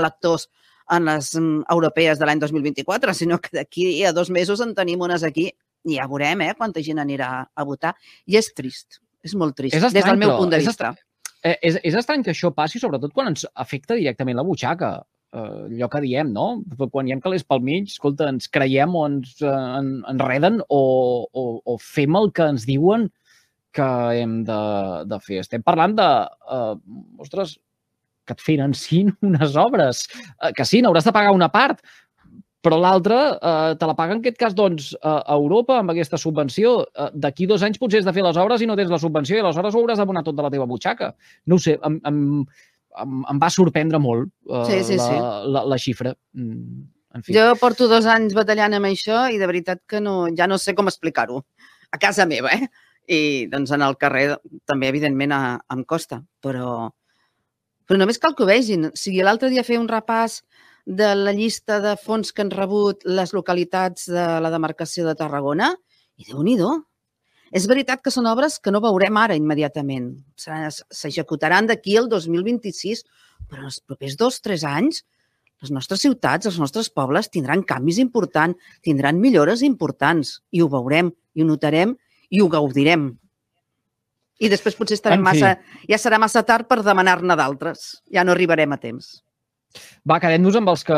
electors 0.00 0.48
en 0.94 1.08
les 1.08 1.32
mm, 1.36 1.66
europees 1.74 2.20
de 2.20 2.28
l'any 2.28 2.40
2024, 2.42 3.14
sinó 3.14 3.40
que 3.42 3.52
d'aquí 3.56 3.90
a 4.04 4.12
dos 4.16 4.30
mesos 4.30 4.62
en 4.64 4.74
tenim 4.76 5.02
unes 5.04 5.24
aquí 5.26 5.50
i 5.88 5.98
ja 5.98 6.08
veurem 6.10 6.42
eh, 6.46 6.54
quanta 6.58 6.82
gent 6.84 7.00
anirà 7.02 7.30
a 7.54 7.66
votar. 7.66 7.94
I 8.26 8.38
és 8.40 8.50
trist, 8.54 9.00
és 9.24 9.34
molt 9.38 9.56
trist, 9.58 9.76
És 9.76 9.84
des 9.84 10.00
estrany, 10.00 10.16
del 10.16 10.24
meu 10.26 10.36
punt 10.38 10.52
de 10.52 10.60
és 10.62 10.66
vista. 10.68 10.94
Eh, 11.42 11.54
és, 11.62 11.78
és 11.86 11.94
estrany 11.94 12.24
que 12.26 12.34
això 12.34 12.50
passi, 12.54 12.80
sobretot 12.82 13.14
quan 13.14 13.30
ens 13.30 13.46
afecta 13.54 13.98
directament 13.98 14.40
la 14.40 14.46
butxaca. 14.46 14.96
Eh, 15.28 15.44
allò 15.68 15.90
que 15.92 16.02
diem, 16.02 16.32
no? 16.32 16.48
Quan 16.88 17.08
hi 17.08 17.14
ha 17.14 17.20
calés 17.22 17.44
pel 17.44 17.62
mig, 17.64 17.92
escolta, 17.92 18.30
ens 18.32 18.48
creiem 18.48 18.96
o 18.96 19.04
ens 19.06 19.36
eh, 19.44 19.52
en, 19.52 19.94
enreden 20.10 20.62
o, 20.68 20.82
o, 21.28 21.46
o 21.64 21.78
fem 21.84 22.16
el 22.18 22.32
que 22.32 22.48
ens 22.54 22.66
diuen 22.68 23.10
que 23.76 23.88
hem 24.18 24.40
de, 24.48 24.60
de 25.06 25.18
fer. 25.22 25.42
Estem 25.44 25.62
parlant 25.62 25.94
de, 25.98 26.08
eh, 26.56 26.74
ostres, 27.22 27.58
que 28.28 28.36
et 28.36 28.44
financin 28.44 29.14
unes 29.30 29.56
obres. 29.56 30.04
Eh, 30.42 30.52
que 30.56 30.68
sí, 30.68 30.82
n'hauràs 30.84 31.08
de 31.08 31.16
pagar 31.16 31.32
una 31.36 31.50
part, 31.52 31.80
però 32.64 32.78
l'altra 32.80 33.18
eh, 33.38 33.74
te 33.78 33.86
la 33.86 33.94
paga 33.98 34.16
en 34.16 34.22
aquest 34.22 34.38
cas 34.40 34.54
doncs, 34.56 34.90
a 35.00 35.34
Europa 35.36 35.78
amb 35.78 35.92
aquesta 35.94 36.18
subvenció. 36.20 36.80
Eh, 36.90 37.10
D'aquí 37.26 37.46
dos 37.46 37.62
anys 37.66 37.78
potser 37.80 38.02
has 38.02 38.08
de 38.08 38.14
fer 38.16 38.24
les 38.26 38.40
obres 38.40 38.62
i 38.62 38.68
no 38.68 38.76
tens 38.78 38.90
la 38.92 39.00
subvenció 39.02 39.38
i 39.38 39.42
aleshores 39.44 39.76
ho 39.76 39.82
hauràs 39.82 40.02
d'abonar 40.02 40.24
tot 40.26 40.36
de 40.36 40.44
la 40.44 40.50
teva 40.52 40.66
butxaca. 40.68 41.12
No 41.46 41.56
ho 41.58 41.62
sé, 41.62 41.78
em, 41.86 42.00
em, 42.10 42.20
em, 43.04 43.18
em 43.32 43.40
va 43.40 43.50
sorprendre 43.54 44.00
molt 44.02 44.30
uh, 44.50 44.64
Sí, 44.66 44.82
sí, 44.84 44.98
la, 44.98 45.06
sí. 45.06 45.22
La, 45.54 45.64
la 45.70 45.78
xifra. 45.78 46.14
Mm, 46.34 46.82
en 47.14 47.24
fi. 47.24 47.36
Jo 47.38 47.46
porto 47.60 47.88
dos 47.90 48.10
anys 48.10 48.36
batallant 48.36 48.74
amb 48.76 48.90
això 48.90 49.26
i 49.32 49.38
de 49.40 49.48
veritat 49.50 49.84
que 49.88 50.02
no, 50.02 50.20
ja 50.36 50.50
no 50.50 50.58
sé 50.58 50.74
com 50.74 50.90
explicar-ho. 50.90 51.44
A 51.94 52.02
casa 52.02 52.26
meva, 52.28 52.52
eh? 52.52 52.68
I 53.08 53.20
doncs 53.48 53.70
en 53.72 53.86
el 53.86 53.96
carrer 53.96 54.34
també, 54.68 54.90
evidentment, 54.90 55.32
a, 55.32 55.56
em 55.72 55.86
costa, 55.88 56.20
però, 56.44 56.90
però 57.88 57.98
només 57.98 58.20
cal 58.20 58.34
que 58.36 58.44
ho 58.44 58.48
vegin. 58.48 58.90
O 58.90 58.94
sigui, 58.94 59.22
l'altre 59.24 59.48
dia 59.50 59.64
feia 59.64 59.80
un 59.80 59.88
repàs 59.88 60.42
de 60.84 61.08
la 61.16 61.32
llista 61.36 61.80
de 61.84 61.96
fons 62.00 62.30
que 62.32 62.44
han 62.44 62.52
rebut 62.52 63.02
les 63.04 63.32
localitats 63.36 64.06
de 64.12 64.26
la 64.44 64.52
demarcació 64.52 65.06
de 65.08 65.16
Tarragona 65.16 65.72
i 66.16 66.28
déu 66.28 66.42
nhi 66.44 66.56
És 67.52 67.66
veritat 67.66 68.02
que 68.04 68.10
són 68.12 68.26
obres 68.28 68.58
que 68.60 68.70
no 68.70 68.80
veurem 68.84 69.16
ara 69.16 69.34
immediatament. 69.36 70.18
Se- 70.36 70.84
S'executaran 70.92 71.66
d'aquí 71.66 71.96
al 71.96 72.08
2026, 72.08 73.04
però 73.48 73.60
en 73.62 73.70
els 73.70 73.80
propers 73.80 74.16
dos, 74.16 74.40
tres 74.44 74.64
anys 74.64 75.04
les 75.62 75.70
nostres 75.74 76.00
ciutats, 76.04 76.46
els 76.46 76.58
nostres 76.60 76.88
pobles 76.90 77.30
tindran 77.30 77.64
canvis 77.66 77.98
importants, 77.98 78.58
tindran 78.82 79.18
millores 79.18 79.62
importants 79.62 80.42
i 80.54 80.60
ho 80.62 80.68
veurem, 80.68 81.10
i 81.34 81.42
ho 81.42 81.46
notarem 81.46 81.96
i 82.30 82.40
ho 82.40 82.48
gaudirem. 82.48 83.18
I 84.38 84.48
després 84.48 84.76
potser 84.78 84.94
estarem 84.94 85.20
massa, 85.24 85.56
ja 85.88 85.96
serà 85.98 86.18
massa 86.18 86.42
tard 86.46 86.68
per 86.68 86.82
demanar-ne 86.86 87.34
d'altres. 87.36 88.02
Ja 88.12 88.22
no 88.24 88.32
arribarem 88.32 88.72
a 88.72 88.76
temps. 88.78 89.22
Va, 90.08 90.16
quedem-nos 90.18 90.56
amb 90.56 90.70
els 90.72 90.82
que 90.82 90.96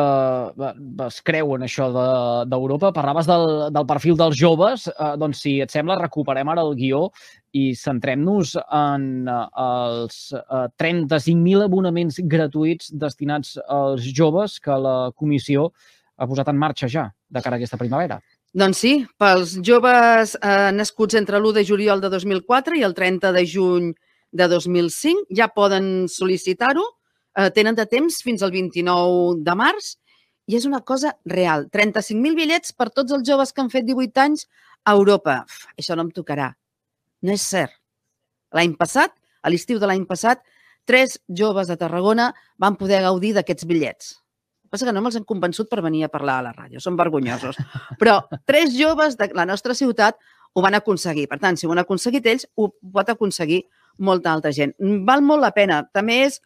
es 1.07 1.21
creuen 1.27 1.63
això 1.67 1.89
de- 1.93 2.49
d'Europa. 2.51 2.93
Parlaves 2.93 3.27
del, 3.27 3.73
del 3.73 3.87
perfil 3.87 4.17
dels 4.17 4.37
joves. 4.39 4.87
Eh, 4.89 5.17
doncs, 5.19 5.41
si 5.43 5.61
et 5.61 5.71
sembla, 5.71 5.97
recuperem 5.99 6.49
ara 6.49 6.63
el 6.63 6.77
guió 6.79 7.09
i 7.53 7.75
centrem-nos 7.75 8.55
en 8.71 9.27
eh, 9.27 9.47
els 9.65 10.33
eh, 10.37 10.69
35.000 10.79 11.65
abonaments 11.65 12.21
gratuïts 12.23 12.93
destinats 12.93 13.57
als 13.69 14.03
joves 14.15 14.61
que 14.61 14.71
la 14.79 15.11
comissió 15.17 15.73
ha 16.17 16.27
posat 16.29 16.49
en 16.53 16.57
marxa 16.61 16.87
ja 16.89 17.09
de 17.29 17.43
cara 17.43 17.57
a 17.57 17.59
aquesta 17.59 17.79
primavera. 17.81 18.21
Doncs 18.51 18.81
sí, 18.83 18.97
pels 19.15 19.53
joves 19.63 20.33
eh, 20.35 20.71
nascuts 20.75 21.15
entre 21.15 21.39
l'1 21.39 21.55
de 21.55 21.63
juliol 21.69 22.01
de 22.03 22.09
2004 22.11 22.81
i 22.81 22.83
el 22.83 22.97
30 22.97 23.31
de 23.37 23.45
juny 23.47 23.93
de 24.35 24.49
2005 24.51 25.31
ja 25.39 25.47
poden 25.55 26.09
sol·licitar-ho, 26.11 26.83
eh, 27.39 27.51
tenen 27.55 27.79
de 27.79 27.87
temps 27.87 28.17
fins 28.27 28.43
al 28.43 28.51
29 28.51 29.45
de 29.47 29.55
març 29.55 29.93
i 30.51 30.59
és 30.59 30.67
una 30.67 30.81
cosa 30.83 31.13
real. 31.25 31.69
35.000 31.71 32.35
bitllets 32.35 32.75
per 32.75 32.89
tots 32.91 33.15
els 33.15 33.23
joves 33.29 33.55
que 33.55 33.63
han 33.63 33.71
fet 33.71 33.87
18 33.87 34.19
anys 34.19 34.49
a 34.83 34.97
Europa. 34.99 35.45
Uf, 35.47 35.69
això 35.79 35.95
no 35.95 36.09
em 36.09 36.11
tocarà. 36.11 36.51
No 37.23 37.37
és 37.37 37.47
cert. 37.47 37.77
L'any 38.51 38.75
passat, 38.75 39.15
a 39.47 39.55
l'estiu 39.55 39.79
de 39.79 39.87
l'any 39.87 40.09
passat, 40.11 40.43
tres 40.91 41.21
joves 41.29 41.71
de 41.71 41.79
Tarragona 41.79 42.33
van 42.59 42.75
poder 42.75 42.99
gaudir 43.07 43.31
d'aquests 43.37 43.71
bitllets. 43.71 44.17
Passa 44.71 44.87
que 44.87 44.95
no 44.95 45.03
me'ls 45.03 45.19
han 45.19 45.27
convençut 45.27 45.69
per 45.71 45.83
venir 45.83 46.05
a 46.07 46.11
parlar 46.13 46.39
a 46.39 46.45
la 46.47 46.53
ràdio. 46.55 46.81
Són 46.83 46.99
vergonyosos. 46.99 47.59
Però 48.01 48.21
tres 48.47 48.77
joves 48.77 49.17
de 49.19 49.31
la 49.35 49.47
nostra 49.49 49.75
ciutat 49.75 50.21
ho 50.55 50.63
van 50.63 50.79
aconseguir. 50.79 51.27
Per 51.31 51.41
tant, 51.43 51.59
si 51.59 51.67
ho 51.67 51.75
han 51.75 51.83
aconseguit 51.83 52.27
ells, 52.31 52.47
ho 52.57 52.71
pot 52.95 53.11
aconseguir 53.11 53.65
molta 53.99 54.33
altra 54.33 54.53
gent. 54.55 54.77
Val 55.07 55.23
molt 55.27 55.43
la 55.43 55.53
pena. 55.57 55.83
També 55.95 56.23
és 56.29 56.41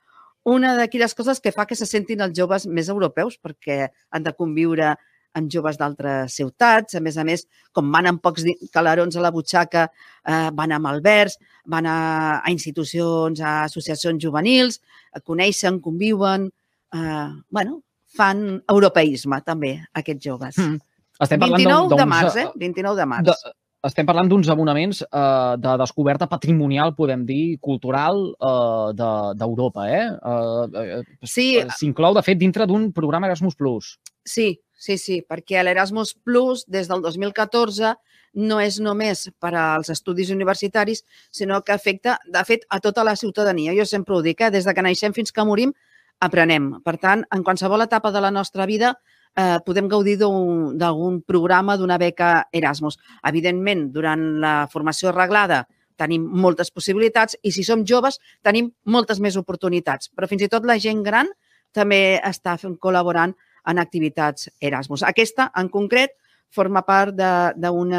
una 0.45 0.75
d'aquelles 0.77 1.15
coses 1.17 1.41
que 1.41 1.53
fa 1.53 1.67
que 1.69 1.77
se 1.77 1.89
sentin 1.89 2.25
els 2.25 2.37
joves 2.37 2.67
més 2.67 2.89
europeus 2.93 3.39
perquè 3.41 3.89
han 4.11 4.25
de 4.25 4.35
conviure 4.37 4.95
amb 5.35 5.51
joves 5.51 5.79
d'altres 5.81 6.35
ciutats. 6.37 6.95
A 6.95 7.01
més 7.05 7.17
a 7.19 7.25
més, 7.27 7.47
com 7.73 7.89
van 7.93 8.09
amb 8.09 8.23
pocs 8.23 8.45
calarons 8.73 9.17
a 9.17 9.25
la 9.25 9.33
butxaca, 9.35 9.89
eh, 10.25 10.51
van 10.55 10.73
amb 10.73 10.93
albergs, 10.93 11.39
van 11.67 11.89
a, 11.91 11.97
a 12.41 12.53
institucions, 12.53 13.41
a 13.41 13.65
associacions 13.65 14.23
juvenils, 14.23 14.81
coneixen, 15.25 15.81
conviuen... 15.83 16.53
Eh, 16.95 17.29
bueno, 17.51 17.81
fan 18.17 18.63
europeisme, 18.71 19.41
també, 19.45 19.77
aquests 19.93 20.25
joves. 20.25 20.59
Mm. 20.59 20.81
Estem 21.25 21.41
parlant 21.41 21.61
29 21.63 21.99
de 22.01 22.07
març, 22.11 22.37
eh, 22.37 22.43
eh? 22.49 22.53
29 22.59 22.97
de 22.99 23.07
març. 23.07 23.29
De, 23.29 23.53
estem 23.87 24.07
parlant 24.09 24.29
d'uns 24.31 24.49
abonaments 24.49 25.03
eh, 25.05 25.57
de 25.61 25.75
descoberta 25.83 26.27
patrimonial, 26.31 26.95
podem 26.97 27.25
dir, 27.29 27.59
cultural 27.61 28.23
eh, 28.35 28.89
de- 28.99 29.35
d'Europa. 29.39 29.89
Eh? 29.91 30.07
Eh, 30.09 30.85
eh, 30.99 31.03
Sí. 31.23 31.49
S'inclou, 31.77 32.15
de 32.15 32.23
fet, 32.23 32.39
dintre 32.39 32.67
d'un 32.67 32.91
programa 32.93 33.29
Erasmus+. 33.31 33.55
Plus. 33.55 33.99
Sí, 34.25 34.61
sí, 34.73 34.99
sí, 34.99 35.21
perquè 35.23 35.63
l'Erasmus 35.63 36.15
Plus, 36.15 36.65
des 36.67 36.89
del 36.89 37.03
2014, 37.03 37.95
no 38.35 38.59
és 38.59 38.81
només 38.83 39.29
per 39.39 39.53
als 39.55 39.91
estudis 39.93 40.31
universitaris, 40.35 41.05
sinó 41.31 41.61
que 41.63 41.73
afecta, 41.73 42.19
de 42.27 42.43
fet, 42.45 42.65
a 42.69 42.81
tota 42.81 43.05
la 43.05 43.15
ciutadania. 43.15 43.73
Jo 43.79 43.85
sempre 43.87 44.17
ho 44.17 44.23
dic, 44.23 44.41
eh? 44.41 44.51
des 44.51 44.65
de 44.67 44.75
que 44.75 44.83
naixem 44.83 45.15
fins 45.15 45.31
que 45.31 45.45
morim, 45.47 45.73
aprenem. 46.21 46.71
Per 46.85 46.97
tant, 47.01 47.25
en 47.35 47.43
qualsevol 47.45 47.85
etapa 47.85 48.13
de 48.13 48.21
la 48.23 48.31
nostra 48.31 48.67
vida 48.67 48.95
eh, 49.37 49.59
podem 49.67 49.89
gaudir 49.89 50.17
d'algun 50.19 51.23
programa, 51.27 51.77
d'una 51.77 51.99
beca 51.99 52.49
Erasmus. 52.53 52.99
Evidentment, 53.27 53.91
durant 53.93 54.41
la 54.41 54.55
formació 54.73 55.13
reglada 55.13 55.65
tenim 55.97 56.25
moltes 56.27 56.73
possibilitats 56.75 57.37
i 57.43 57.53
si 57.55 57.63
som 57.63 57.85
joves 57.87 58.19
tenim 58.43 58.73
moltes 58.91 59.21
més 59.21 59.37
oportunitats. 59.39 60.11
Però 60.11 60.27
fins 60.31 60.43
i 60.43 60.51
tot 60.51 60.67
la 60.67 60.79
gent 60.79 61.03
gran 61.07 61.31
també 61.75 62.21
està 62.23 62.57
fent, 62.59 62.79
col·laborant 62.79 63.35
en 63.67 63.79
activitats 63.81 64.51
Erasmus. 64.61 65.03
Aquesta, 65.07 65.51
en 65.57 65.69
concret, 65.73 66.11
forma 66.55 66.85
part 66.87 67.15
d'un 67.17 67.91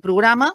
programa 0.00 0.52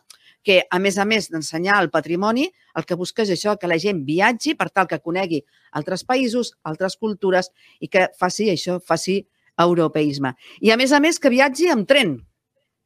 a 0.69 0.79
més 0.79 0.97
a 0.99 1.05
més 1.07 1.29
d'ensenyar 1.31 1.79
el 1.81 1.89
patrimoni, 1.93 2.49
el 2.75 2.85
que 2.87 2.97
busca 2.99 3.23
és 3.23 3.31
això, 3.35 3.55
que 3.59 3.69
la 3.69 3.79
gent 3.79 4.03
viatgi 4.07 4.55
per 4.59 4.69
tal 4.69 4.89
que 4.89 4.99
conegui 4.99 5.43
altres 5.71 6.03
països, 6.03 6.53
altres 6.63 6.97
cultures 6.99 7.51
i 7.79 7.87
que 7.87 8.09
faci 8.19 8.49
això, 8.51 8.79
faci 8.83 9.21
europeisme. 9.59 10.33
I, 10.61 10.73
a 10.73 10.77
més 10.77 10.91
a 10.91 10.99
més, 11.03 11.19
que 11.19 11.31
viatgi 11.31 11.69
amb 11.71 11.87
tren, 11.87 12.17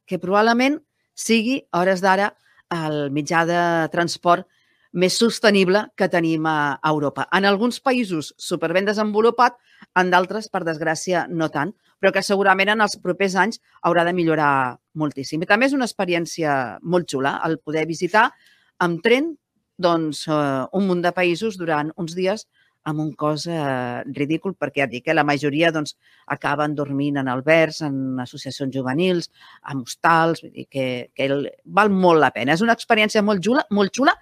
que 0.06 0.20
probablement 0.22 0.78
sigui, 1.18 1.62
a 1.72 1.82
hores 1.82 2.04
d'ara, 2.04 2.32
el 2.74 3.08
mitjà 3.14 3.44
de 3.48 3.60
transport 3.92 4.46
més 4.92 5.18
sostenible 5.20 5.84
que 5.96 6.08
tenim 6.08 6.46
a 6.48 6.78
Europa. 6.84 7.26
En 7.32 7.44
alguns 7.44 7.80
països 7.80 8.32
superben 8.38 8.88
desenvolupat, 8.88 9.58
en 9.98 10.10
d'altres, 10.10 10.48
per 10.48 10.64
desgràcia, 10.66 11.26
no 11.28 11.50
tant, 11.52 11.74
però 12.00 12.12
que 12.14 12.22
segurament 12.22 12.72
en 12.72 12.84
els 12.84 12.96
propers 13.02 13.34
anys 13.36 13.60
haurà 13.82 14.04
de 14.06 14.14
millorar 14.14 14.78
moltíssim. 14.94 15.42
I 15.42 15.50
també 15.50 15.66
és 15.66 15.74
una 15.76 15.88
experiència 15.88 16.78
molt 16.82 17.10
xula 17.10 17.38
el 17.46 17.58
poder 17.58 17.84
visitar 17.86 18.30
amb 18.78 19.02
tren 19.02 19.34
doncs, 19.78 20.26
eh, 20.28 20.64
un 20.72 20.86
munt 20.86 21.02
de 21.02 21.12
països 21.14 21.58
durant 21.58 21.92
uns 21.96 22.14
dies 22.14 22.46
amb 22.88 23.02
un 23.02 23.12
cost 23.12 23.48
eh, 23.50 24.02
ridícul, 24.16 24.54
perquè 24.56 24.82
ja 24.82 24.86
et 24.88 24.94
dic 24.94 25.04
que 25.06 25.14
la 25.14 25.26
majoria 25.26 25.70
doncs, 25.74 25.94
acaben 26.34 26.74
dormint 26.78 27.18
en 27.20 27.28
albergs, 27.28 27.82
en 27.84 28.18
associacions 28.22 28.74
juvenils, 28.74 29.28
en 29.70 29.82
hostals, 29.84 30.42
vull 30.44 30.54
dir 30.54 30.66
que, 30.70 30.86
que 31.14 31.28
el, 31.28 31.48
val 31.64 31.92
molt 31.92 32.22
la 32.22 32.32
pena. 32.34 32.54
És 32.54 32.64
una 32.64 32.76
experiència 32.78 33.22
molt 33.22 33.44
xula, 33.44 33.66
molt 33.74 33.92
xula 33.94 34.14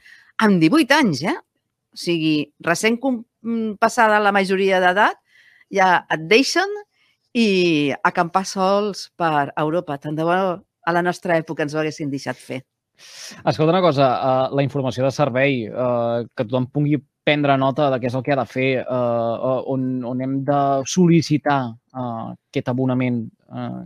amb 0.42 0.60
18 0.62 0.96
anys, 0.98 1.22
eh? 1.24 1.36
O 1.36 1.96
sigui, 1.96 2.36
recent 2.64 2.98
mm, 3.00 3.76
passada 3.80 4.20
la 4.20 4.34
majoria 4.34 4.80
d'edat, 4.82 5.18
ja 5.72 6.04
et 6.12 6.28
deixen 6.30 6.70
i 7.36 7.92
acampar 8.04 8.44
sols 8.48 9.10
per 9.16 9.50
Europa. 9.56 9.98
Tant 10.00 10.16
de 10.16 10.24
bo 10.24 10.36
a 10.86 10.94
la 10.94 11.02
nostra 11.02 11.36
època 11.36 11.64
ens 11.64 11.74
ho 11.74 11.82
haguessin 11.82 12.10
deixat 12.12 12.38
fer. 12.38 12.62
Escolta 13.44 13.74
una 13.74 13.82
cosa, 13.84 14.06
uh, 14.08 14.54
la 14.56 14.64
informació 14.64 15.04
de 15.04 15.12
servei, 15.12 15.66
uh, 15.68 16.24
que 16.32 16.46
tothom 16.46 16.70
pugui 16.72 16.96
prendre 17.26 17.56
nota 17.58 17.90
de 17.92 17.98
què 18.00 18.08
és 18.08 18.16
el 18.16 18.24
que 18.24 18.32
ha 18.32 18.40
de 18.40 18.46
fer, 18.48 18.70
uh, 18.86 19.60
on, 19.68 19.86
on 20.06 20.22
hem 20.22 20.38
de 20.46 20.60
sol·licitar 20.88 21.60
uh, 21.74 22.32
aquest 22.32 22.70
abonament. 22.72 23.24
Uh, 23.50 23.84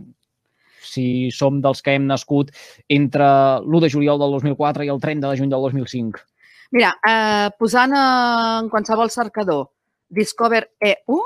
si 0.91 1.29
som 1.31 1.59
dels 1.63 1.83
que 1.85 1.93
hem 1.95 2.07
nascut 2.09 2.49
entre 2.91 3.25
l'1 3.61 3.83
de 3.83 3.89
juliol 3.93 4.19
del 4.19 4.33
2004 4.37 4.87
i 4.87 4.91
el 4.91 5.01
30 5.01 5.29
de 5.29 5.39
juny 5.39 5.51
del 5.51 5.67
2005. 5.69 6.23
Mira, 6.71 6.93
eh, 7.03 7.49
posant 7.59 7.93
en 7.97 8.69
qualsevol 8.71 9.11
cercador 9.11 9.69
Discover 10.07 10.71
EU 10.79 11.19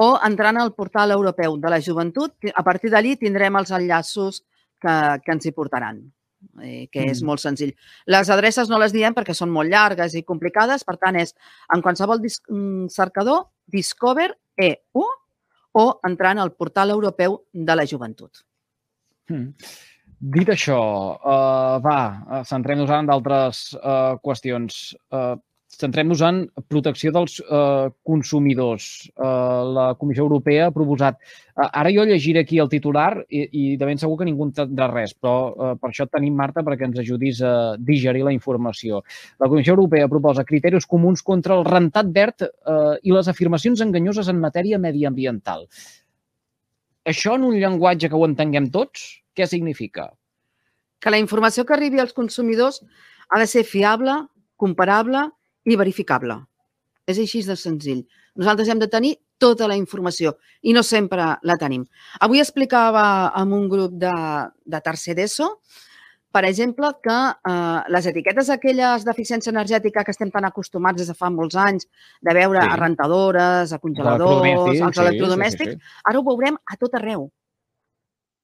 o 0.00 0.08
entrant 0.24 0.58
al 0.60 0.72
portal 0.74 1.12
europeu 1.12 1.58
de 1.60 1.70
la 1.70 1.80
joventut, 1.80 2.34
a 2.54 2.62
partir 2.64 2.90
d'allí 2.92 3.16
tindrem 3.20 3.56
els 3.60 3.72
enllaços 3.76 4.42
que, 4.80 4.94
que 5.24 5.32
ens 5.32 5.46
hi 5.46 5.52
portaran, 5.56 6.00
eh, 6.62 6.88
que 6.92 7.04
és 7.04 7.22
Mm. 7.22 7.26
molt 7.26 7.40
senzill. 7.40 7.74
Les 8.06 8.30
adreces 8.30 8.68
no 8.68 8.78
les 8.78 8.92
diem 8.92 9.14
perquè 9.14 9.34
són 9.34 9.50
molt 9.50 9.70
llargues 9.70 10.14
i 10.14 10.24
complicades, 10.24 10.84
per 10.84 10.96
tant, 10.96 11.16
és 11.16 11.34
en 11.74 11.82
qualsevol 11.82 12.20
dis 12.20 12.40
mm, 12.48 12.88
cercador 12.88 13.50
Discover 13.66 14.30
EU 14.56 15.04
o 15.72 16.00
entrant 16.04 16.38
al 16.38 16.52
portal 16.52 16.90
europeu 16.90 17.44
de 17.52 17.76
la 17.76 17.86
joventut. 17.86 18.44
Mm. 19.28 19.52
Dit 20.24 20.48
això, 20.48 20.76
uh, 21.14 21.76
va, 21.84 21.98
uh, 22.24 22.42
centrem-nos 22.48 22.92
en 22.96 23.10
d'altres 23.10 23.64
uh, 23.76 24.14
qüestions. 24.24 24.94
Uh, 25.12 25.34
centrem-nos 25.80 26.22
en 26.24 26.40
protecció 26.70 27.12
dels 27.14 27.38
eh, 27.42 27.88
consumidors. 28.06 29.08
Eh, 29.10 29.62
la 29.76 29.86
Comissió 29.98 30.24
Europea 30.26 30.68
ha 30.68 30.74
proposat... 30.74 31.18
Eh, 31.54 31.66
ara 31.66 31.92
jo 31.94 32.04
llegiré 32.08 32.44
aquí 32.44 32.60
el 32.62 32.70
titular 32.72 33.10
i, 33.28 33.44
i 33.44 33.64
de 33.80 33.88
ben 33.88 34.00
segur 34.00 34.18
que 34.20 34.28
ningú 34.28 34.48
entendrà 34.48 34.88
res, 34.92 35.14
però 35.18 35.34
eh, 35.50 35.72
per 35.80 35.90
això 35.90 36.06
tenim, 36.10 36.36
Marta, 36.38 36.64
perquè 36.66 36.88
ens 36.88 37.00
ajudis 37.02 37.42
a 37.42 37.54
digerir 37.78 38.24
la 38.26 38.34
informació. 38.36 39.02
La 39.42 39.50
Comissió 39.50 39.76
Europea 39.76 40.10
proposa 40.12 40.46
criteris 40.46 40.88
comuns 40.90 41.24
contra 41.26 41.58
el 41.58 41.66
rentat 41.68 42.14
verd 42.14 42.46
eh, 42.46 42.94
i 43.02 43.14
les 43.14 43.30
afirmacions 43.30 43.84
enganyoses 43.84 44.30
en 44.30 44.42
matèria 44.42 44.80
mediambiental. 44.82 45.68
Això 47.04 47.34
en 47.36 47.44
un 47.44 47.58
llenguatge 47.60 48.08
que 48.08 48.16
ho 48.16 48.24
entenguem 48.26 48.70
tots, 48.72 49.04
què 49.36 49.46
significa? 49.48 50.08
Que 51.00 51.12
la 51.12 51.20
informació 51.20 51.66
que 51.68 51.74
arribi 51.76 52.00
als 52.00 52.16
consumidors 52.16 52.80
ha 53.28 53.40
de 53.40 53.46
ser 53.50 53.64
fiable, 53.68 54.14
comparable 54.56 55.26
i 55.68 55.76
verificable. 55.76 56.38
És 57.04 57.20
així 57.20 57.42
de 57.44 57.56
senzill. 57.60 58.04
Nosaltres 58.40 58.70
hem 58.72 58.80
de 58.80 58.88
tenir 58.88 59.14
tota 59.38 59.68
la 59.68 59.76
informació 59.76 60.34
i 60.62 60.72
no 60.72 60.82
sempre 60.82 61.26
la 61.42 61.56
tenim. 61.60 61.84
Avui 62.24 62.40
explicava 62.40 63.04
amb 63.36 63.52
un 63.52 63.68
grup 63.68 63.98
de, 64.00 64.14
de 64.64 64.80
tercer 64.80 65.16
d'ESO, 65.18 65.50
per 66.34 66.42
exemple, 66.48 66.88
que 67.02 67.14
eh, 67.50 67.80
les 67.94 68.08
etiquetes 68.10 68.48
aquelles 68.50 69.04
d'eficiència 69.06 69.52
energètica 69.54 70.02
que 70.02 70.10
estem 70.10 70.32
tan 70.34 70.48
acostumats 70.48 70.98
des 70.98 71.12
de 71.12 71.14
fa 71.14 71.30
molts 71.30 71.54
anys 71.54 71.86
de 72.26 72.34
veure 72.34 72.58
sí. 72.58 72.72
a 72.72 72.78
rentadores, 72.80 73.72
a 73.72 73.78
congeladors, 73.78 74.82
als 74.82 74.98
electrodomèstics, 75.04 75.76
sí, 75.76 75.78
sí, 75.78 75.94
sí. 75.94 76.02
ara 76.10 76.18
ho 76.18 76.26
veurem 76.26 76.58
a 76.58 76.78
tot 76.80 76.98
arreu. 76.98 77.28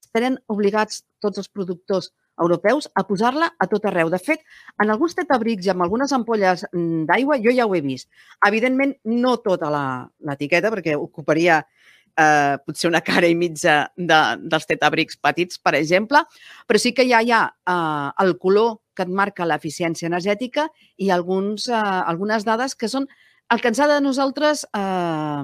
Estaran 0.05 0.39
obligats 0.55 1.03
tots 1.23 1.43
els 1.43 1.51
productors 1.51 2.13
europeus 2.41 2.87
a 2.95 3.03
posar-la 3.07 3.51
a 3.59 3.67
tot 3.67 3.85
arreu. 3.91 4.09
De 4.09 4.19
fet, 4.23 4.47
en 4.81 4.95
alguns 4.95 5.17
tetabrics 5.17 5.67
i 5.67 5.73
amb 5.75 5.83
algunes 5.83 6.15
ampolles 6.15 6.63
mm, 6.71 7.03
d'aigua 7.11 7.41
jo 7.43 7.51
ja 7.55 7.67
ho 7.67 7.75
he 7.75 7.83
vist. 7.83 8.07
Evidentment, 8.47 8.95
no 9.03 9.35
tota 9.43 9.69
l'etiqueta, 9.75 10.71
perquè 10.71 10.95
ocuparia 10.95 11.61
eh, 12.17 12.57
potser 12.65 12.89
una 12.89 13.01
cara 13.05 13.29
i 13.29 13.35
mitja 13.37 13.83
de, 13.97 14.19
dels 14.51 14.67
tetabrics 14.69 15.17
petits, 15.21 15.59
per 15.59 15.75
exemple, 15.79 16.23
però 16.67 16.81
sí 16.81 16.93
que 16.97 17.07
ja 17.09 17.21
hi 17.21 17.33
ha 17.33 17.43
eh, 17.49 18.09
el 18.25 18.37
color 18.41 18.79
que 18.95 19.05
et 19.07 19.11
marca 19.11 19.47
l'eficiència 19.47 20.09
energètica 20.09 20.67
i 20.97 21.11
alguns, 21.11 21.67
eh, 21.69 21.81
algunes 21.81 22.45
dades 22.47 22.75
que 22.75 22.89
són 22.91 23.07
el 23.51 23.59
que 23.61 23.71
ens 23.71 23.81
ha 23.83 23.89
de 23.91 23.99
nosaltres 24.03 24.65
eh, 24.77 25.43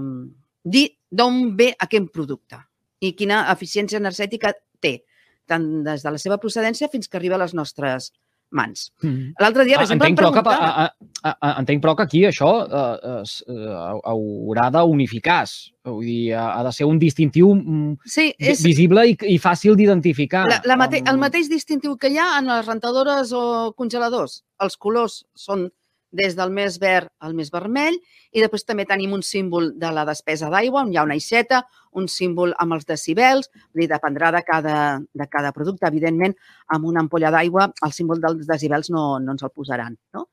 dir 0.64 0.88
d'on 1.10 1.56
ve 1.58 1.74
aquest 1.80 2.12
producte 2.14 2.60
i 3.00 3.14
quina 3.16 3.46
eficiència 3.54 4.00
energètica 4.00 4.54
té 4.84 5.00
tant 5.48 5.68
des 5.86 6.04
de 6.04 6.12
la 6.12 6.20
seva 6.20 6.38
procedència 6.42 6.90
fins 6.92 7.08
que 7.08 7.18
arriba 7.20 7.38
a 7.38 7.44
les 7.46 7.54
nostres 7.56 8.12
mans. 8.52 8.92
Mm. 9.04 9.34
L'altre 9.42 9.66
dia, 9.68 9.78
per 9.78 9.84
ah, 9.84 9.88
exemple, 9.88 10.08
entenc, 10.08 10.20
però 10.20 10.32
que, 10.34 10.42
a, 10.54 10.86
a, 11.24 11.32
a, 11.34 11.54
entenc 11.62 11.84
però 11.84 11.96
que 11.98 12.06
aquí 12.08 12.24
això 12.28 12.52
eh, 12.64 13.16
eh, 13.24 13.72
haurà 14.12 14.70
d'unificar. 14.76 15.42
Vull 15.88 16.04
dir, 16.04 16.36
ha 16.36 16.62
de 16.68 16.72
ser 16.76 16.88
un 16.88 17.00
distintiu 17.00 17.54
mm, 17.56 18.08
sí, 18.08 18.30
és... 18.40 18.64
visible 18.64 19.06
i, 19.12 19.16
i 19.34 19.38
fàcil 19.40 19.78
d'identificar. 19.80 20.46
La, 20.52 20.62
la 20.68 20.80
mate 20.80 21.04
el 21.04 21.20
mateix 21.22 21.52
distintiu 21.52 21.96
que 22.00 22.12
hi 22.12 22.20
ha 22.20 22.34
en 22.40 22.52
les 22.52 22.68
rentadores 22.68 23.34
o 23.36 23.74
congeladors. 23.78 24.42
Els 24.64 24.80
colors 24.80 25.22
són 25.38 25.68
des 26.12 26.36
del 26.36 26.52
més 26.56 26.78
verd 26.80 27.10
al 27.20 27.34
més 27.36 27.52
vermell 27.52 27.98
i 28.32 28.44
després 28.44 28.64
també 28.66 28.86
tenim 28.88 29.14
un 29.14 29.24
símbol 29.24 29.74
de 29.80 29.90
la 29.92 30.06
despesa 30.08 30.50
d'aigua, 30.50 30.84
on 30.84 30.94
hi 30.94 30.98
ha 30.98 31.06
una 31.08 31.18
ixeta, 31.20 31.64
un 31.98 32.08
símbol 32.12 32.54
amb 32.60 32.78
els 32.78 32.86
decibels, 32.88 33.50
dir, 33.74 33.88
dependrà 33.90 34.32
de 34.36 34.44
cada, 34.48 34.78
de 35.14 35.28
cada 35.32 35.52
producte. 35.56 35.88
Evidentment, 35.88 36.36
amb 36.74 36.86
una 36.86 37.02
ampolla 37.04 37.32
d'aigua 37.34 37.72
el 37.86 37.96
símbol 37.96 38.22
dels 38.24 38.48
decibels 38.48 38.92
no, 38.94 39.18
no 39.20 39.36
ens 39.36 39.44
el 39.44 39.54
posaran. 39.54 39.98
No? 40.14 40.28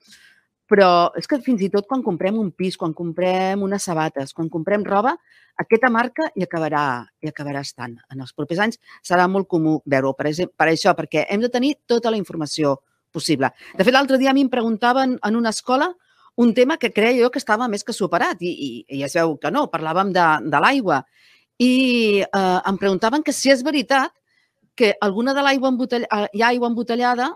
Però 0.70 1.12
és 1.18 1.28
que 1.28 1.42
fins 1.44 1.60
i 1.60 1.68
tot 1.72 1.86
quan 1.88 2.02
comprem 2.02 2.38
un 2.40 2.50
pis, 2.56 2.78
quan 2.80 2.94
comprem 2.96 3.62
unes 3.62 3.84
sabates, 3.84 4.32
quan 4.32 4.48
comprem 4.48 4.84
roba, 4.86 5.12
aquesta 5.60 5.90
marca 5.92 6.30
hi 6.34 6.46
acabarà, 6.46 7.04
hi 7.20 7.28
acabarà 7.28 7.60
estant. 7.66 7.98
En 8.10 8.24
els 8.24 8.32
propers 8.32 8.62
anys 8.64 8.80
serà 9.04 9.28
molt 9.28 9.46
comú 9.50 9.76
veure-ho. 9.84 10.14
Per, 10.16 10.32
per 10.56 10.68
això, 10.70 10.96
perquè 10.96 11.26
hem 11.28 11.44
de 11.44 11.52
tenir 11.52 11.74
tota 11.86 12.10
la 12.10 12.20
informació 12.20 12.78
possible. 13.14 13.52
De 13.78 13.86
fet, 13.86 13.94
l'altre 13.94 14.18
dia 14.18 14.32
a 14.32 14.36
mi 14.36 14.44
em 14.44 14.50
preguntaven 14.52 15.16
en 15.22 15.38
una 15.38 15.54
escola 15.54 15.92
un 16.36 16.52
tema 16.54 16.76
que 16.82 16.90
creia 16.92 17.22
jo 17.22 17.30
que 17.30 17.38
estava 17.38 17.68
més 17.70 17.86
que 17.86 17.94
superat 17.94 18.42
i, 18.42 18.50
i, 18.50 18.70
i 18.98 19.04
es 19.06 19.14
veu 19.14 19.36
que 19.38 19.52
no, 19.54 19.68
parlàvem 19.70 20.10
de, 20.14 20.26
de 20.50 20.60
l'aigua. 20.62 21.04
I 21.62 21.72
eh, 22.26 22.60
em 22.66 22.78
preguntaven 22.80 23.22
que 23.22 23.32
si 23.32 23.52
és 23.54 23.62
veritat 23.62 24.10
que 24.74 24.96
alguna 25.00 25.34
de 25.34 25.44
l'aigua 25.46 25.70
embotellada, 25.70 26.26
hi 26.34 26.42
ha 26.42 26.50
aigua 26.50 26.70
embotellada 26.72 27.30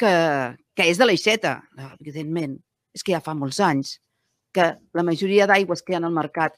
que, 0.00 0.12
que 0.72 0.88
és 0.88 0.96
de 0.96 1.08
l'aixeta. 1.08 1.58
Evidentment, 2.00 2.56
és 2.96 3.04
que 3.04 3.12
ja 3.12 3.20
fa 3.20 3.36
molts 3.36 3.60
anys 3.60 3.98
que 4.56 4.70
la 4.96 5.04
majoria 5.04 5.44
d'aigües 5.48 5.84
que 5.84 5.92
hi 5.92 5.98
ha 5.98 6.00
al 6.00 6.14
mercat 6.16 6.56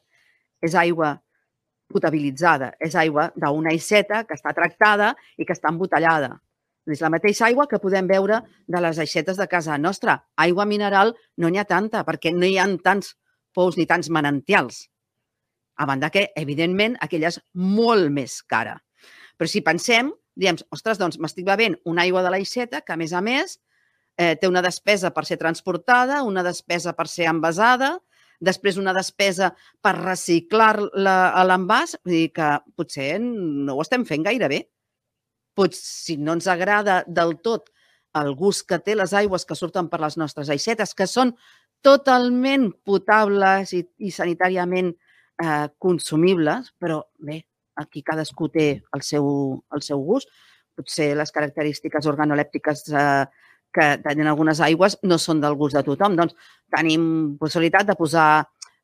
és 0.62 0.76
aigua 0.78 1.16
potabilitzada, 1.90 2.75
és 2.85 2.95
aigua 3.00 3.30
d'una 3.35 3.73
aixeta 3.73 4.23
que 4.28 4.37
està 4.37 4.52
tractada 4.54 5.14
i 5.37 5.47
que 5.49 5.57
està 5.57 5.73
embotellada. 5.73 6.37
És 6.88 7.02
la 7.04 7.11
mateixa 7.12 7.47
aigua 7.49 7.66
que 7.68 7.81
podem 7.83 8.07
veure 8.09 8.40
de 8.66 8.81
les 8.81 8.98
aixetes 9.03 9.37
de 9.37 9.46
casa 9.51 9.77
nostra. 9.79 10.16
Aigua 10.40 10.64
mineral 10.64 11.14
no 11.37 11.51
n'hi 11.51 11.61
ha 11.61 11.66
tanta, 11.68 12.05
perquè 12.07 12.33
no 12.33 12.48
hi 12.48 12.57
ha 12.59 12.66
tants 12.85 13.14
pous 13.55 13.77
ni 13.77 13.87
tants 13.87 14.09
manantials. 14.09 14.87
A 15.77 15.87
banda 15.87 16.11
que, 16.11 16.29
evidentment, 16.37 16.96
aquella 17.05 17.29
és 17.31 17.40
molt 17.55 18.11
més 18.14 18.40
cara. 18.42 18.79
Però 19.38 19.51
si 19.51 19.62
pensem, 19.62 20.11
diem, 20.35 20.59
ostres, 20.74 20.98
doncs 20.98 21.20
m'estic 21.20 21.46
bevent 21.46 21.77
una 21.85 22.07
aigua 22.07 22.24
de 22.24 22.33
l'aixeta 22.35 22.81
que, 22.83 22.96
a 22.96 23.01
més 23.01 23.12
a 23.12 23.22
més, 23.22 23.59
eh, 24.16 24.35
té 24.40 24.48
una 24.48 24.64
despesa 24.64 25.12
per 25.14 25.24
ser 25.29 25.38
transportada, 25.38 26.24
una 26.27 26.42
despesa 26.42 26.96
per 26.98 27.07
ser 27.07 27.29
envasada, 27.31 27.98
després 28.40 28.79
una 28.79 28.94
despesa 28.94 29.53
per 29.83 29.94
reciclar 29.98 30.72
l'envàs, 30.79 31.98
vull 32.05 32.14
dir 32.14 32.33
que 32.35 32.51
potser 32.79 33.16
no 33.20 33.77
ho 33.77 33.83
estem 33.83 34.07
fent 34.07 34.27
gaire 34.27 34.51
bé 34.51 34.64
potser 35.59 35.83
si 35.83 36.16
no 36.23 36.38
ens 36.38 36.47
agrada 36.47 37.03
del 37.07 37.37
tot 37.42 37.73
el 38.18 38.33
gust 38.38 38.66
que 38.68 38.79
té 38.83 38.94
les 38.97 39.12
aigües 39.14 39.44
que 39.44 39.57
surten 39.59 39.90
per 39.90 40.01
les 40.01 40.16
nostres 40.21 40.51
aixetes, 40.55 40.94
que 40.94 41.07
són 41.07 41.35
totalment 41.85 42.71
potables 42.87 43.75
i, 43.77 43.83
i 43.99 44.11
sanitàriament 44.14 44.90
eh, 44.94 45.66
consumibles, 45.79 46.73
però 46.81 47.03
bé, 47.18 47.42
aquí 47.79 48.03
cadascú 48.03 48.49
té 48.55 48.68
el 48.94 49.05
seu, 49.07 49.29
el 49.75 49.85
seu 49.87 50.03
gust. 50.03 50.31
Potser 50.79 51.12
les 51.18 51.35
característiques 51.35 52.07
organolèptiques 52.07 52.85
eh, 52.94 53.25
que 53.75 53.88
tenen 54.03 54.31
algunes 54.31 54.62
aigües 54.64 54.97
no 55.05 55.18
són 55.21 55.42
del 55.42 55.57
gust 55.59 55.77
de 55.77 55.85
tothom. 55.87 56.16
Doncs 56.18 56.37
tenim 56.75 57.37
possibilitat 57.40 57.88
de 57.88 57.99
posar 57.99 58.29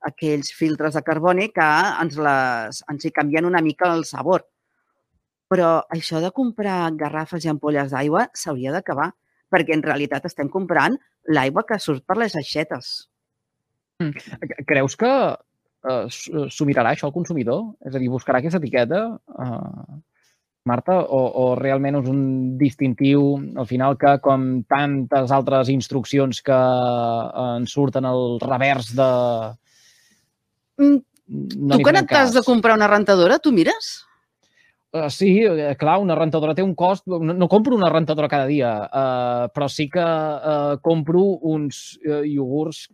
aquells 0.04 0.52
filtres 0.52 0.94
de 0.94 1.02
carboni 1.02 1.48
que 1.54 1.68
ens, 2.02 2.18
les, 2.20 2.82
ens 2.92 3.06
hi 3.06 3.12
canvien 3.14 3.48
una 3.48 3.62
mica 3.64 3.90
el 3.94 4.04
sabor. 4.04 4.44
Però 5.52 5.70
això 5.92 6.20
de 6.24 6.32
comprar 6.34 6.78
garrafes 6.98 7.44
i 7.44 7.50
ampolles 7.52 7.92
d'aigua 7.92 8.28
s'hauria 8.34 8.72
d'acabar, 8.74 9.10
perquè 9.52 9.76
en 9.76 9.84
realitat 9.84 10.24
estem 10.28 10.48
comprant 10.50 10.96
l'aigua 11.28 11.64
que 11.68 11.78
surt 11.80 12.04
per 12.06 12.16
les 12.20 12.36
aixetes. 12.36 12.94
Mm. 14.02 14.64
Creus 14.66 14.96
que 14.98 15.12
eh, 15.12 16.06
s'ho 16.08 16.66
mirarà 16.68 16.94
això 16.94 17.08
el 17.10 17.16
consumidor? 17.16 17.74
És 17.84 17.94
a 17.94 18.02
dir, 18.02 18.10
buscarà 18.12 18.40
aquesta 18.40 18.60
etiqueta, 18.62 19.04
eh, 19.14 20.00
Marta, 20.64 20.94
o, 21.12 21.20
o 21.42 21.48
realment 21.58 21.98
és 21.98 22.06
un 22.08 22.20
distintiu, 22.56 23.34
al 23.60 23.66
final, 23.68 23.98
que 24.00 24.14
com 24.24 24.62
tantes 24.64 25.32
altres 25.36 25.68
instruccions 25.68 26.40
que 26.46 26.56
eh, 26.56 27.42
ens 27.58 27.74
surten 27.76 28.08
al 28.08 28.38
revers 28.40 28.94
de... 28.96 29.08
Mm, 30.80 31.02
no 31.68 31.76
tu 31.76 31.84
quan 31.84 32.00
et 32.00 32.16
has 32.16 32.32
de 32.32 32.42
comprar 32.46 32.78
una 32.78 32.88
rentadora, 32.88 33.36
tu 33.44 33.52
mires? 33.52 33.92
Uh, 34.94 35.08
sí, 35.10 35.42
eh, 35.42 35.74
clar, 35.74 35.96
una 35.98 36.14
rentadora 36.14 36.54
té 36.54 36.62
un 36.62 36.76
cost... 36.78 37.02
No, 37.10 37.18
no 37.34 37.48
compro 37.50 37.74
una 37.74 37.90
rentadora 37.90 38.28
cada 38.30 38.46
dia, 38.46 38.68
uh, 38.86 39.48
però 39.50 39.66
sí 39.66 39.88
que 39.90 40.04
uh, 40.04 40.76
compro 40.86 41.24
uns 41.50 41.96
uh, 42.06 42.20
iogurts 42.22 42.84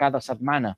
cada 0.00 0.22
setmana. 0.24 0.72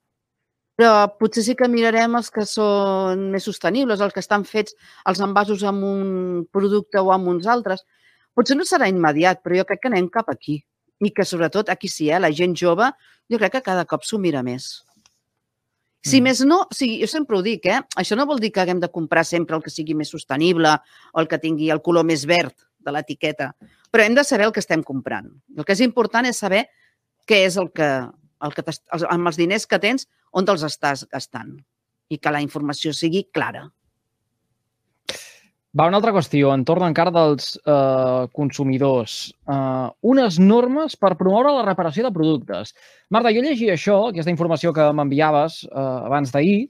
Però 0.75 1.07
potser 1.15 1.45
sí 1.47 1.55
que 1.55 1.69
mirarem 1.71 2.17
els 2.19 2.33
que 2.35 2.43
són 2.51 3.29
més 3.31 3.47
sostenibles, 3.47 4.03
els 4.03 4.17
que 4.17 4.23
estan 4.25 4.43
fets 4.49 4.75
els 5.07 5.23
envasos 5.23 5.63
amb 5.63 5.87
un 5.87 6.09
producte 6.51 6.99
o 6.99 7.13
amb 7.15 7.31
uns 7.31 7.47
altres. 7.47 7.87
Potser 8.35 8.59
no 8.59 8.67
serà 8.67 8.91
immediat, 8.91 9.45
però 9.45 9.61
jo 9.61 9.69
crec 9.69 9.85
que 9.85 9.93
anem 9.93 10.11
cap 10.11 10.33
aquí. 10.33 10.59
I 11.07 11.13
que, 11.15 11.23
sobretot, 11.23 11.71
aquí 11.71 11.87
sí, 11.87 12.11
eh, 12.11 12.19
la 12.19 12.33
gent 12.35 12.59
jove, 12.59 12.91
jo 13.31 13.39
crec 13.39 13.61
que 13.61 13.67
cada 13.71 13.87
cop 13.87 14.03
s'ho 14.03 14.19
mira 14.19 14.43
més. 14.43 14.73
Si 16.05 16.21
mm. 16.21 16.25
més 16.29 16.43
no, 16.45 16.61
o 16.69 16.77
sigui, 16.77 16.99
jo 17.01 17.09
sempre 17.09 17.39
ho 17.39 17.43
dic, 17.45 17.67
eh? 17.71 17.81
això 18.01 18.17
no 18.19 18.27
vol 18.29 18.43
dir 18.43 18.53
que 18.53 18.61
haguem 18.61 18.81
de 18.83 18.91
comprar 18.93 19.25
sempre 19.25 19.57
el 19.57 19.63
que 19.65 19.73
sigui 19.73 19.97
més 19.97 20.13
sostenible 20.13 20.77
o 21.13 21.23
el 21.23 21.29
que 21.31 21.41
tingui 21.41 21.71
el 21.73 21.81
color 21.83 22.05
més 22.05 22.27
verd 22.29 22.55
de 22.85 22.93
l'etiqueta, 22.93 23.55
però 23.91 24.05
hem 24.05 24.17
de 24.19 24.25
saber 24.29 24.49
el 24.49 24.53
que 24.53 24.61
estem 24.61 24.83
comprant. 24.85 25.31
El 25.57 25.65
que 25.65 25.73
és 25.73 25.81
important 25.85 26.29
és 26.29 26.41
saber 26.45 26.67
què 27.25 27.41
és 27.47 27.57
el 27.57 27.71
que, 27.73 27.89
el 28.45 28.57
que 28.57 28.65
amb 29.09 29.33
els 29.33 29.41
diners 29.41 29.65
que 29.71 29.81
tens, 29.81 30.05
on 30.35 30.45
te'ls 30.45 30.67
estàs 30.67 31.07
gastant 31.09 31.57
i 32.13 32.21
que 32.21 32.33
la 32.35 32.43
informació 32.45 32.93
sigui 32.93 33.25
clara. 33.33 33.65
Va, 35.75 35.89
una 35.91 35.99
altra 35.99 36.13
qüestió, 36.15 36.53
entorn 36.55 36.87
encara 36.87 37.11
dels 37.11 37.57
eh, 37.59 38.27
consumidors. 38.37 39.17
Eh, 39.51 39.87
unes 40.07 40.39
normes 40.39 40.95
per 40.95 41.17
promoure 41.19 41.51
la 41.57 41.65
reparació 41.67 42.05
de 42.07 42.13
productes. 42.15 42.77
Marta, 43.11 43.33
jo 43.35 43.43
llegia 43.43 43.75
això, 43.75 43.97
aquesta 44.13 44.31
informació 44.31 44.71
que 44.77 44.87
m'enviaves 44.95 45.65
eh, 45.67 45.87
abans 46.07 46.31
d'ahir, 46.31 46.69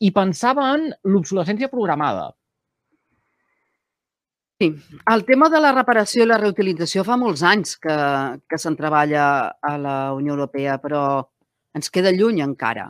i 0.00 0.10
pensava 0.16 0.70
en 0.72 0.86
l'obsolescència 1.04 1.68
programada. 1.68 2.30
Sí, 4.60 4.70
el 5.12 5.24
tema 5.28 5.48
de 5.52 5.60
la 5.60 5.72
reparació 5.72 6.24
i 6.24 6.28
la 6.28 6.40
reutilització 6.40 7.04
fa 7.04 7.18
molts 7.20 7.44
anys 7.44 7.76
que, 7.80 7.98
que 8.48 8.60
se'n 8.60 8.76
treballa 8.76 9.26
a 9.60 9.74
la 9.80 9.98
Unió 10.16 10.34
Europea, 10.36 10.78
però 10.80 11.02
ens 11.76 11.92
queda 11.92 12.12
lluny 12.12 12.40
encara. 12.44 12.88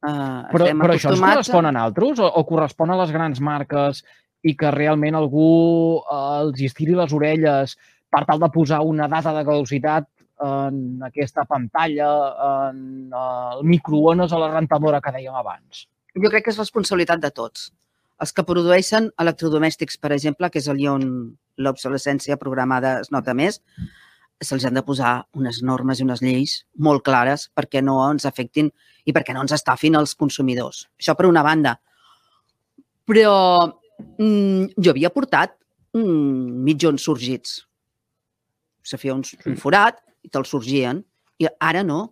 Uh, 0.00 0.48
però, 0.48 0.70
però 0.80 0.96
això 0.96 1.12
ens 1.12 1.20
correspon 1.20 1.68
a 1.68 1.72
altres 1.84 2.20
o, 2.24 2.28
o 2.40 2.42
correspon 2.48 2.92
a 2.92 2.96
les 3.02 3.10
grans 3.12 3.40
marques 3.44 4.00
i 4.42 4.54
que 4.56 4.70
realment 4.74 5.18
algú 5.18 6.00
eh, 6.00 6.20
els 6.40 6.62
estiri 6.70 6.96
les 6.98 7.12
orelles 7.16 7.76
per 8.10 8.24
tal 8.26 8.40
de 8.42 8.50
posar 8.52 8.80
una 8.86 9.08
data 9.08 9.34
de 9.36 9.44
caducitat 9.46 10.08
en 10.40 11.02
aquesta 11.04 11.44
pantalla, 11.44 12.08
en 12.70 13.12
el 13.12 13.64
microones 13.68 14.32
o 14.32 14.40
la 14.40 14.48
rentadora 14.54 15.00
que 15.04 15.12
dèiem 15.12 15.36
abans? 15.36 15.84
Jo 16.16 16.30
crec 16.32 16.46
que 16.46 16.54
és 16.54 16.58
responsabilitat 16.58 17.20
de 17.22 17.30
tots. 17.30 17.68
Els 18.20 18.32
que 18.36 18.44
produeixen 18.44 19.10
electrodomèstics, 19.20 19.98
per 20.00 20.12
exemple, 20.16 20.50
que 20.50 20.60
és 20.60 20.68
allà 20.68 20.94
on 20.96 21.04
l'obsolescència 21.60 22.40
programada 22.40 22.98
es 23.04 23.12
nota 23.12 23.34
més, 23.36 23.60
se'ls 24.40 24.64
han 24.64 24.76
de 24.76 24.84
posar 24.84 25.12
unes 25.36 25.60
normes 25.62 26.00
i 26.00 26.06
unes 26.06 26.22
lleis 26.24 26.54
molt 26.76 27.04
clares 27.04 27.48
perquè 27.56 27.82
no 27.84 27.98
ens 28.08 28.24
afectin 28.28 28.70
i 29.04 29.12
perquè 29.12 29.36
no 29.36 29.44
ens 29.44 29.52
estafin 29.56 29.98
els 30.00 30.16
consumidors. 30.16 30.86
Això 31.00 31.14
per 31.16 31.28
una 31.28 31.44
banda. 31.44 31.76
Però 33.08 33.36
mm, 34.00 34.76
jo 34.80 34.92
havia 34.92 35.10
portat 35.14 35.56
mm, 35.96 36.60
mitjons 36.66 37.04
sorgits. 37.06 37.60
Se 38.82 38.98
feia 39.00 39.14
un, 39.14 39.24
un 39.46 39.58
forat 39.60 40.00
i 40.24 40.30
te'ls 40.32 40.52
sorgien. 40.52 41.02
I 41.40 41.48
ara 41.60 41.84
no. 41.86 42.02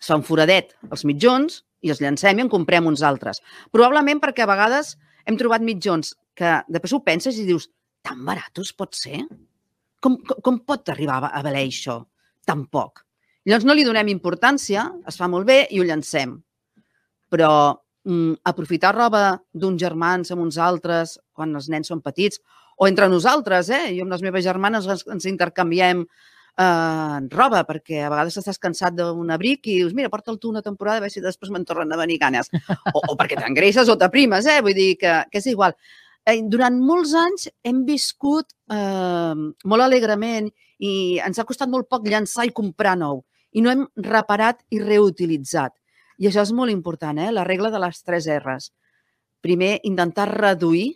Es 0.00 0.08
fa 0.10 0.18
un 0.18 0.24
foradet 0.26 0.72
als 0.88 1.04
mitjons 1.08 1.62
i 1.82 1.92
els 1.92 2.00
llancem 2.02 2.38
i 2.38 2.44
en 2.44 2.50
comprem 2.50 2.86
uns 2.88 3.02
altres. 3.06 3.42
Probablement 3.74 4.20
perquè 4.22 4.46
a 4.46 4.50
vegades 4.50 4.96
hem 5.26 5.38
trobat 5.38 5.62
mitjons 5.62 6.14
que 6.38 6.58
després 6.72 6.94
ho 6.96 7.02
penses 7.04 7.38
i 7.38 7.46
dius 7.46 7.68
tan 8.02 8.24
baratos 8.26 8.72
pot 8.74 8.96
ser? 8.98 9.22
Com, 10.02 10.18
com, 10.26 10.40
com 10.42 10.58
pot 10.66 10.90
arribar 10.90 11.20
a 11.28 11.42
valer 11.44 11.66
això? 11.68 12.00
Tan 12.46 12.66
poc. 12.66 13.04
Llavors 13.46 13.66
no 13.66 13.74
li 13.74 13.86
donem 13.86 14.10
importància, 14.10 14.88
es 15.06 15.18
fa 15.18 15.28
molt 15.30 15.46
bé 15.46 15.64
i 15.70 15.80
ho 15.80 15.86
llancem. 15.86 16.34
Però 17.30 17.50
mm, 18.08 18.42
aprofitar 18.48 18.94
roba 18.96 19.38
d'uns 19.52 19.80
germans 19.80 20.32
amb 20.32 20.44
uns 20.44 20.58
altres 20.58 21.18
quan 21.32 21.54
els 21.54 21.68
nens 21.72 21.88
són 21.88 22.02
petits, 22.04 22.40
o 22.76 22.88
entre 22.88 23.08
nosaltres, 23.08 23.70
eh? 23.70 23.94
Jo 23.96 24.06
amb 24.06 24.14
les 24.14 24.22
meves 24.24 24.44
germanes 24.44 24.86
ens, 24.88 25.04
ens 25.06 25.26
intercanviem 25.28 26.02
eh, 26.04 27.18
roba, 27.32 27.62
perquè 27.68 28.02
a 28.02 28.10
vegades 28.12 28.38
estàs 28.40 28.60
cansat 28.62 28.96
d'un 28.98 29.30
abric 29.34 29.68
i 29.68 29.80
dius, 29.80 29.94
mira, 29.96 30.10
porta'l 30.12 30.38
tu 30.40 30.50
una 30.50 30.64
temporada 30.64 31.00
a 31.00 31.04
veure 31.04 31.14
si 31.14 31.24
després 31.24 31.52
me'n 31.52 31.66
tornen 31.68 31.92
a 31.92 32.00
venir 32.00 32.18
ganes. 32.22 32.50
O, 32.92 33.00
o 33.12 33.16
perquè 33.18 33.38
t'engreixes 33.38 33.88
o 33.88 33.98
t'aprimes, 33.98 34.48
eh? 34.48 34.60
Vull 34.64 34.76
dir 34.76 34.94
que, 35.00 35.18
que 35.30 35.42
és 35.42 35.50
igual. 35.52 35.76
Eh, 36.28 36.40
durant 36.46 36.76
molts 36.78 37.14
anys 37.18 37.48
hem 37.66 37.82
viscut 37.86 38.52
eh, 38.70 39.34
molt 39.64 39.86
alegrement 39.86 40.50
i 40.82 40.92
ens 41.22 41.38
ha 41.38 41.46
costat 41.46 41.70
molt 41.70 41.88
poc 41.90 42.06
llançar 42.08 42.46
i 42.46 42.54
comprar 42.54 42.96
nou. 42.98 43.22
I 43.52 43.62
no 43.64 43.70
hem 43.72 43.86
reparat 44.00 44.62
i 44.72 44.80
reutilitzat. 44.80 45.74
I 46.22 46.28
això 46.30 46.44
és 46.46 46.52
molt 46.54 46.70
important, 46.70 47.18
eh? 47.18 47.32
la 47.34 47.44
regla 47.48 47.72
de 47.74 47.80
les 47.82 48.02
tres 48.06 48.28
R's. 48.38 48.70
Primer, 49.42 49.72
intentar 49.88 50.28
reduir 50.30 50.86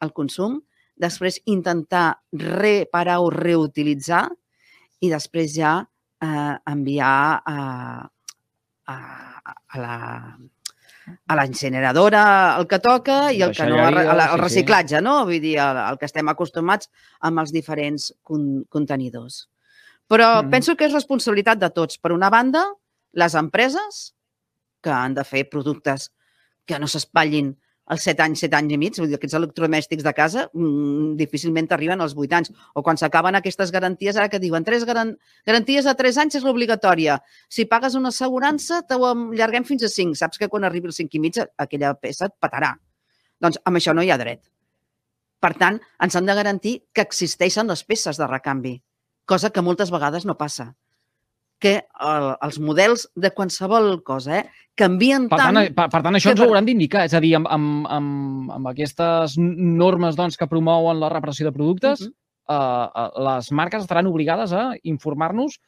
el 0.00 0.12
consum, 0.16 0.56
després 1.00 1.40
intentar 1.52 2.20
reparar 2.32 3.18
o 3.20 3.28
reutilitzar 3.32 4.24
i 5.04 5.10
després 5.12 5.52
ja 5.52 5.74
eh, 5.80 6.54
enviar 6.72 7.12
a, 7.44 7.58
a, 8.88 8.96
a 8.96 9.84
la 9.84 9.98
a 11.26 11.34
la 11.34 11.46
incineradora 11.46 12.22
el 12.58 12.66
que 12.70 12.78
toca 12.78 13.32
i 13.32 13.40
el 13.42 13.54
que 13.56 13.66
no, 13.66 13.80
el, 13.88 13.98
el 13.98 14.38
reciclatge, 14.38 14.98
sí, 14.98 15.04
no? 15.04 15.24
Vull 15.26 15.40
dir, 15.42 15.56
el, 15.62 15.80
el 15.88 15.98
que 15.98 16.06
estem 16.06 16.28
acostumats 16.30 16.90
amb 17.26 17.42
els 17.42 17.52
diferents 17.54 18.10
con, 18.22 18.62
contenidors. 18.70 19.44
Però 20.10 20.28
mm. 20.42 20.52
penso 20.52 20.76
que 20.76 20.86
és 20.88 20.94
responsabilitat 20.94 21.60
de 21.62 21.70
tots. 21.74 21.98
Per 21.98 22.12
una 22.14 22.30
banda, 22.30 22.64
les 23.18 23.36
empreses, 23.38 24.10
que 24.82 24.92
han 24.94 25.14
de 25.14 25.24
fer 25.24 25.46
productes 25.50 26.10
que 26.66 26.78
no 26.78 26.88
s'espatllin 26.88 27.54
als 27.90 28.04
7 28.06 28.22
anys, 28.22 28.44
7 28.44 28.54
anys 28.54 28.74
i 28.76 28.78
mig, 28.78 28.98
vull 29.02 29.08
dir, 29.10 29.16
aquests 29.18 29.34
electrodomèstics 29.34 30.04
de 30.06 30.12
casa 30.14 30.44
mmm, 30.52 31.16
difícilment 31.18 31.66
arriben 31.74 32.00
als 32.04 32.14
8 32.14 32.36
anys. 32.38 32.52
O 32.78 32.84
quan 32.86 33.00
s'acaben 33.00 33.34
aquestes 33.34 33.72
garanties, 33.74 34.14
ara 34.14 34.30
que 34.30 34.38
diuen, 34.38 34.62
tres 34.66 34.86
garan 34.86 35.16
garanties 35.48 35.88
a 35.90 35.96
3 35.98 36.20
anys 36.22 36.38
és 36.38 36.46
l'obligatòria. 36.46 37.18
Si 37.50 37.66
pagues 37.66 37.98
una 37.98 38.12
assegurança, 38.14 38.84
t'ho 38.86 39.02
allarguem 39.08 39.66
fins 39.66 39.82
a 39.82 39.90
5. 39.90 40.14
Saps 40.22 40.38
que 40.38 40.48
quan 40.52 40.68
arribi 40.68 40.86
als 40.92 41.02
5 41.02 41.18
i 41.18 41.22
mig 41.24 41.40
aquella 41.42 41.96
peça 41.98 42.30
et 42.30 42.36
petarà. 42.38 42.76
Doncs 43.42 43.58
amb 43.64 43.82
això 43.82 43.96
no 43.96 44.06
hi 44.06 44.14
ha 44.14 44.20
dret. 44.22 44.44
Per 45.42 45.54
tant, 45.58 45.80
ens 45.98 46.14
han 46.14 46.30
de 46.30 46.36
garantir 46.38 46.76
que 46.94 47.02
existeixen 47.02 47.66
les 47.66 47.82
peces 47.82 48.20
de 48.20 48.30
recanvi, 48.30 48.76
cosa 49.26 49.50
que 49.50 49.64
moltes 49.66 49.90
vegades 49.90 50.28
no 50.28 50.38
passa 50.38 50.74
que 51.60 51.74
el, 52.00 52.26
els 52.40 52.58
models 52.64 53.06
de 53.14 53.30
qualsevol 53.36 54.00
cosa 54.06 54.40
eh, 54.40 54.44
canvien 54.80 55.28
per 55.28 55.38
tant... 55.42 55.58
tant 55.60 55.74
per, 55.76 55.88
per 55.92 56.02
tant, 56.06 56.16
això 56.16 56.32
ens 56.32 56.40
ho 56.40 56.48
hauran 56.48 56.68
d'indicar. 56.68 57.04
És 57.08 57.14
a 57.14 57.20
dir, 57.22 57.34
amb, 57.38 57.50
amb, 57.52 57.88
amb, 57.98 58.52
amb 58.56 58.70
aquestes 58.72 59.36
normes 59.38 60.16
doncs, 60.18 60.40
que 60.40 60.48
promouen 60.50 61.02
la 61.02 61.12
reparació 61.12 61.48
de 61.48 61.54
productes, 61.56 62.06
uh 62.06 62.10
-huh. 62.10 62.88
eh, 62.96 63.10
les 63.28 63.52
marques 63.52 63.82
estaran 63.84 64.08
obligades 64.08 64.52
a 64.52 64.72
informar-nos 64.82 65.60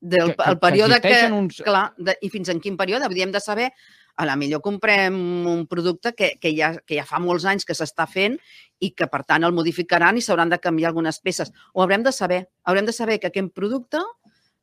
del 0.00 0.36
que, 0.36 0.44
el 0.46 0.58
període 0.58 1.00
que, 1.00 1.08
que 1.08 1.32
uns... 1.32 1.62
clar, 1.62 1.92
de, 1.98 2.14
i 2.22 2.30
fins 2.30 2.48
en 2.48 2.60
quin 2.60 2.76
període 2.76 3.04
hauríem 3.04 3.32
de 3.34 3.40
saber 3.40 3.72
a 4.18 4.26
la 4.26 4.36
millor 4.36 4.60
comprem 4.60 5.14
un 5.46 5.66
producte 5.70 6.12
que, 6.14 6.32
que, 6.42 6.50
ja, 6.56 6.72
que 6.82 6.98
ja 6.98 7.04
fa 7.06 7.20
molts 7.22 7.44
anys 7.46 7.64
que 7.64 7.74
s'està 7.74 8.06
fent 8.10 8.34
i 8.82 8.90
que, 8.90 9.06
per 9.06 9.22
tant, 9.22 9.44
el 9.46 9.54
modificaran 9.54 10.18
i 10.18 10.22
s'hauran 10.22 10.50
de 10.50 10.58
canviar 10.58 10.90
algunes 10.90 11.20
peces. 11.22 11.52
Ho 11.72 11.82
haurem 11.82 12.02
de 12.02 12.12
saber. 12.12 12.48
Haurem 12.64 12.86
de 12.86 12.94
saber 12.94 13.20
que 13.22 13.30
aquest 13.30 13.54
producte 13.54 14.02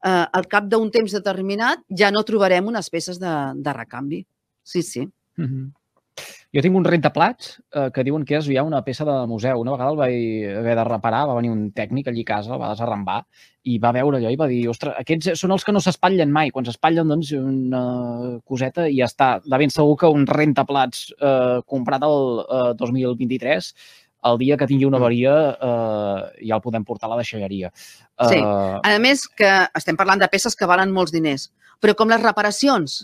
eh, 0.03 0.25
al 0.39 0.47
cap 0.51 0.67
d'un 0.71 0.91
temps 0.91 1.11
determinat 1.11 1.85
ja 1.89 2.11
no 2.11 2.25
trobarem 2.27 2.67
unes 2.67 2.89
peces 2.89 3.19
de, 3.21 3.33
de 3.55 3.73
recanvi. 3.73 4.25
Sí, 4.63 4.81
sí. 4.81 5.07
Mm 5.37 5.45
-hmm. 5.45 5.73
Jo 6.55 6.61
tinc 6.63 6.77
un 6.79 6.85
rentaplats 6.87 7.57
eh, 7.75 7.89
que 7.91 8.03
diuen 8.07 8.23
que 8.23 8.37
és 8.37 8.45
ja 8.47 8.63
una 8.63 8.79
peça 8.85 9.03
de 9.03 9.15
museu. 9.27 9.59
Una 9.59 9.73
vegada 9.73 9.91
el 9.91 9.97
vaig 9.99 10.45
haver 10.61 10.75
de 10.79 10.85
reparar, 10.87 11.25
va 11.27 11.35
venir 11.35 11.51
un 11.51 11.65
tècnic 11.75 12.07
allí 12.07 12.23
a 12.23 12.29
casa, 12.29 12.53
el 12.55 12.61
va 12.61 12.69
desarrambar 12.71 13.17
i 13.63 13.75
va 13.81 13.91
veure 13.91 14.21
allò 14.21 14.31
i 14.31 14.37
va 14.39 14.47
dir, 14.47 14.61
ostres, 14.69 14.93
aquests 15.01 15.41
són 15.41 15.51
els 15.51 15.65
que 15.65 15.73
no 15.75 15.81
s'espatllen 15.83 16.31
mai. 16.31 16.53
Quan 16.55 16.65
s'espatllen, 16.65 17.11
doncs, 17.11 17.33
una 17.35 17.83
coseta 18.45 18.87
i 18.87 19.01
ja 19.01 19.09
està. 19.11 19.29
De 19.43 19.59
ben 19.59 19.73
segur 19.73 19.97
que 19.99 20.13
un 20.15 20.23
rentaplats 20.29 21.09
eh, 21.19 21.59
comprat 21.67 22.07
el 22.07 22.45
eh, 22.45 22.73
2023 22.79 23.73
el 24.25 24.39
dia 24.41 24.57
que 24.57 24.67
tingui 24.69 24.87
una 24.87 24.97
mm. 24.97 25.03
avaria 25.03 25.33
eh, 25.53 26.45
ja 26.49 26.57
el 26.57 26.63
podem 26.63 26.85
portar 26.87 27.09
a 27.09 27.13
la 27.13 27.19
deixalleria. 27.21 27.71
Uh... 28.19 28.29
Sí, 28.31 28.39
a 28.41 28.95
més 29.01 29.25
que 29.27 29.51
estem 29.77 29.97
parlant 29.99 30.21
de 30.21 30.29
peces 30.31 30.57
que 30.57 30.69
valen 30.69 30.93
molts 30.95 31.13
diners, 31.15 31.49
però 31.81 31.95
com 31.97 32.11
les 32.11 32.23
reparacions 32.23 33.03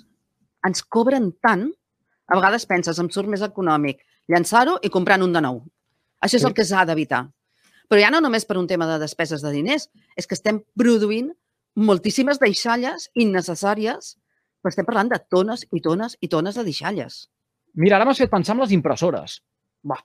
ens 0.67 0.83
cobren 0.83 1.31
tant, 1.43 1.67
a 2.31 2.37
vegades 2.37 2.65
penses, 2.69 2.99
em 3.01 3.09
surt 3.11 3.29
més 3.29 3.43
econòmic 3.45 4.01
llançar-ho 4.31 4.77
i 4.81 4.91
comprar 4.93 5.19
un 5.21 5.33
de 5.35 5.41
nou. 5.43 5.61
Això 6.21 6.37
és 6.37 6.45
sí. 6.45 6.49
el 6.49 6.55
que 6.57 6.65
s'ha 6.67 6.85
d'evitar. 6.87 7.25
Però 7.91 7.99
ja 7.99 8.11
no 8.13 8.21
només 8.23 8.45
per 8.47 8.55
un 8.59 8.69
tema 8.69 8.87
de 8.87 8.99
despeses 9.01 9.41
de 9.43 9.51
diners, 9.51 9.89
és 10.15 10.29
que 10.29 10.37
estem 10.37 10.61
produint 10.79 11.31
moltíssimes 11.75 12.39
deixalles 12.39 13.09
innecessàries, 13.19 14.15
però 14.61 14.71
estem 14.71 14.87
parlant 14.87 15.11
de 15.11 15.19
tones 15.33 15.65
i 15.73 15.81
tones 15.83 16.15
i 16.21 16.29
tones 16.31 16.55
de 16.55 16.65
deixalles. 16.67 17.25
Mira, 17.75 17.97
ara 17.97 18.07
m'has 18.07 18.21
fet 18.21 18.31
pensar 18.31 18.55
en 18.55 18.63
les 18.63 18.73
impressores. 18.75 19.39
Va, 19.87 19.97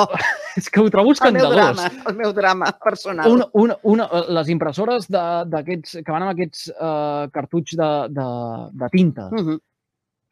Oh, 0.00 0.06
és 0.56 0.70
que 0.72 0.80
ho 0.80 0.88
trobo 0.92 1.12
escandalós. 1.12 1.52
El 1.52 1.58
meu 1.58 1.74
drama, 1.74 2.06
el 2.08 2.16
meu 2.16 2.32
drama 2.36 2.70
personal. 2.84 3.28
Una, 3.30 3.48
una, 3.52 3.76
una, 3.82 4.06
les 4.38 4.48
impressores 4.54 5.08
d'aquests 5.10 5.98
que 6.00 6.14
van 6.14 6.24
amb 6.24 6.32
aquests 6.32 6.70
uh, 6.72 7.28
cartutx 7.34 7.76
de, 7.76 7.90
de, 8.16 8.28
de 8.80 8.90
tinta, 8.94 9.28
uh 9.28 9.42
-huh. 9.42 9.58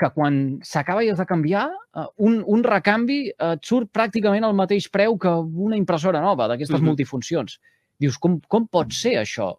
que 0.01 0.11
quan 0.15 0.61
s'acaba 0.63 1.05
i 1.05 1.11
has 1.11 1.19
de 1.19 1.27
canviar, 1.27 1.69
uh, 1.69 2.07
un, 2.17 2.43
un 2.47 2.65
recanvi 2.65 3.21
uh, 3.31 3.53
et 3.53 3.65
surt 3.65 3.93
pràcticament 3.93 4.45
al 4.45 4.55
mateix 4.55 4.89
preu 4.89 5.19
que 5.19 5.29
una 5.69 5.77
impressora 5.77 6.21
nova 6.21 6.49
d'aquestes 6.49 6.79
uh 6.79 6.83
-huh. 6.83 6.87
multifuncions. 6.87 7.61
Dius, 7.99 8.17
com, 8.19 8.41
com 8.49 8.67
pot 8.67 8.93
ser 8.93 9.21
això? 9.21 9.57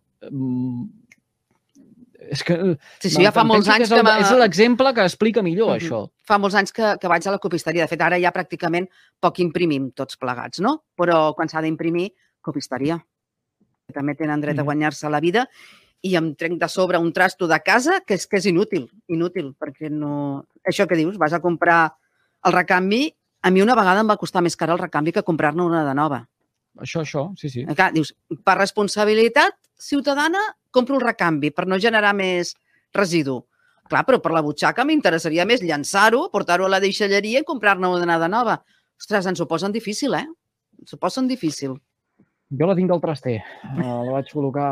És 2.29 2.43
que... 2.45 2.55
Sí, 3.01 3.09
sí, 3.09 3.23
ja 3.23 3.31
fa 3.33 3.43
molts 3.47 3.67
anys 3.67 3.89
que... 3.89 3.97
És, 3.97 4.03
el, 4.03 4.09
és 4.21 4.31
l'exemple 4.37 4.93
que 4.93 5.05
explica 5.09 5.41
millor, 5.41 5.71
uh 5.71 5.75
-huh. 5.75 5.81
això. 5.81 5.99
Fa 6.27 6.37
molts 6.37 6.55
anys 6.55 6.71
que, 6.71 6.95
que 7.01 7.07
vaig 7.07 7.27
a 7.27 7.31
la 7.31 7.39
copisteria. 7.39 7.83
De 7.83 7.87
fet, 7.89 8.01
ara 8.01 8.19
ja 8.19 8.31
pràcticament 8.31 8.87
poc 9.19 9.39
imprimim 9.39 9.91
tots 9.91 10.17
plegats, 10.17 10.59
no? 10.59 10.83
Però 10.95 11.33
quan 11.35 11.49
s'ha 11.49 11.61
d'imprimir, 11.61 12.11
copisteria. 12.41 12.99
També 13.93 14.15
tenen 14.15 14.41
dret 14.41 14.53
uh 14.53 14.57
-huh. 14.57 14.61
a 14.61 14.69
guanyar-se 14.69 15.09
la 15.09 15.19
vida 15.19 15.49
i 16.01 16.15
em 16.15 16.35
trenc 16.35 16.59
de 16.59 16.67
sobre 16.67 16.97
un 16.97 17.11
trasto 17.13 17.47
de 17.47 17.59
casa 17.59 18.01
que 18.05 18.15
és 18.15 18.27
que 18.27 18.37
és 18.37 18.45
inútil, 18.45 18.89
inútil, 19.07 19.55
perquè 19.59 19.89
no... 19.89 20.45
Això 20.63 20.87
que 20.87 20.95
dius, 20.95 21.17
vas 21.17 21.33
a 21.33 21.39
comprar 21.39 21.93
el 22.43 22.53
recanvi 22.53 23.15
a 23.41 23.49
mi 23.49 23.61
una 23.61 23.75
vegada 23.75 24.01
em 24.01 24.09
va 24.09 24.19
costar 24.21 24.41
més 24.41 24.55
car 24.55 24.69
el 24.69 24.79
recanvi 24.81 25.11
que 25.11 25.23
comprar-ne 25.23 25.63
una 25.63 25.83
de 25.85 25.93
nova. 25.97 26.21
Això, 26.79 27.01
això, 27.01 27.25
sí, 27.37 27.49
sí. 27.49 27.65
Eh, 27.67 27.75
Clar, 27.75 27.91
dius, 27.93 28.13
per 28.45 28.57
responsabilitat 28.57 29.57
ciutadana 29.81 30.39
compro 30.71 30.95
el 30.97 31.05
recanvi 31.05 31.51
per 31.51 31.67
no 31.67 31.79
generar 31.79 32.13
més 32.17 32.55
residu. 32.93 33.41
Clar, 33.91 34.05
però 34.07 34.21
per 34.23 34.31
la 34.31 34.41
butxaca 34.45 34.85
m'interessaria 34.87 35.45
més 35.45 35.61
llançar-ho, 35.63 36.29
portar-ho 36.31 36.65
a 36.65 36.71
la 36.71 36.79
deixalleria 36.79 37.41
i 37.43 37.47
comprar-ne 37.47 37.89
una 37.91 38.19
de 38.19 38.29
nova. 38.31 38.61
Ostres, 39.01 39.25
ens 39.27 39.41
ho 39.41 39.47
posen 39.49 39.71
difícil, 39.75 40.13
eh? 40.15 40.27
Ens 40.79 40.93
ho 40.93 40.97
posen 41.01 41.27
difícil. 41.27 41.75
Jo 42.51 42.67
la 42.67 42.73
tinc 42.75 42.89
del 42.91 42.99
traster. 42.99 43.37
Uh, 43.63 44.01
la 44.03 44.11
vaig 44.17 44.27
col·locar 44.27 44.67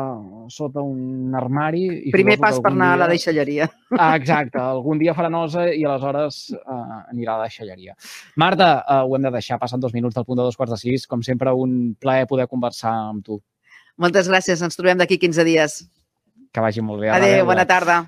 sota 0.52 0.82
un 0.84 1.32
armari. 1.36 1.86
I 2.08 2.12
Primer 2.12 2.36
pas 2.40 2.58
per 2.60 2.72
anar 2.74 2.90
a 2.92 2.96
la 3.00 3.06
dia- 3.06 3.14
deixalleria. 3.16 3.68
Ah, 3.96 4.16
exacte. 4.16 4.60
Algun 4.60 4.98
dia 5.00 5.14
farà 5.16 5.30
nosa 5.32 5.64
i 5.72 5.84
aleshores 5.88 6.42
uh, 6.58 7.06
anirà 7.08 7.34
a 7.34 7.38
la 7.40 7.46
deixalleria. 7.48 7.96
Marta, 8.36 8.84
uh, 8.84 9.06
ho 9.08 9.16
hem 9.16 9.24
de 9.24 9.32
deixar. 9.32 9.58
Passen 9.58 9.80
dos 9.80 9.94
minuts 9.96 10.14
del 10.14 10.26
punt 10.28 10.36
de 10.36 10.44
dos 10.44 10.56
quarts 10.60 10.74
de 10.76 10.78
sis. 10.82 11.06
Com 11.08 11.22
sempre, 11.24 11.54
un 11.56 11.94
plaer 11.98 12.26
poder 12.28 12.46
conversar 12.52 12.92
amb 13.08 13.24
tu. 13.24 13.40
Moltes 14.00 14.30
gràcies. 14.32 14.62
Ens 14.64 14.78
trobem 14.78 15.00
d'aquí 15.00 15.18
15 15.20 15.44
dies. 15.44 15.76
Que 16.50 16.64
vagi 16.64 16.82
molt 16.82 17.04
bé. 17.04 17.12
Adéu, 17.14 17.44
bona 17.46 17.66
tarda. 17.68 18.00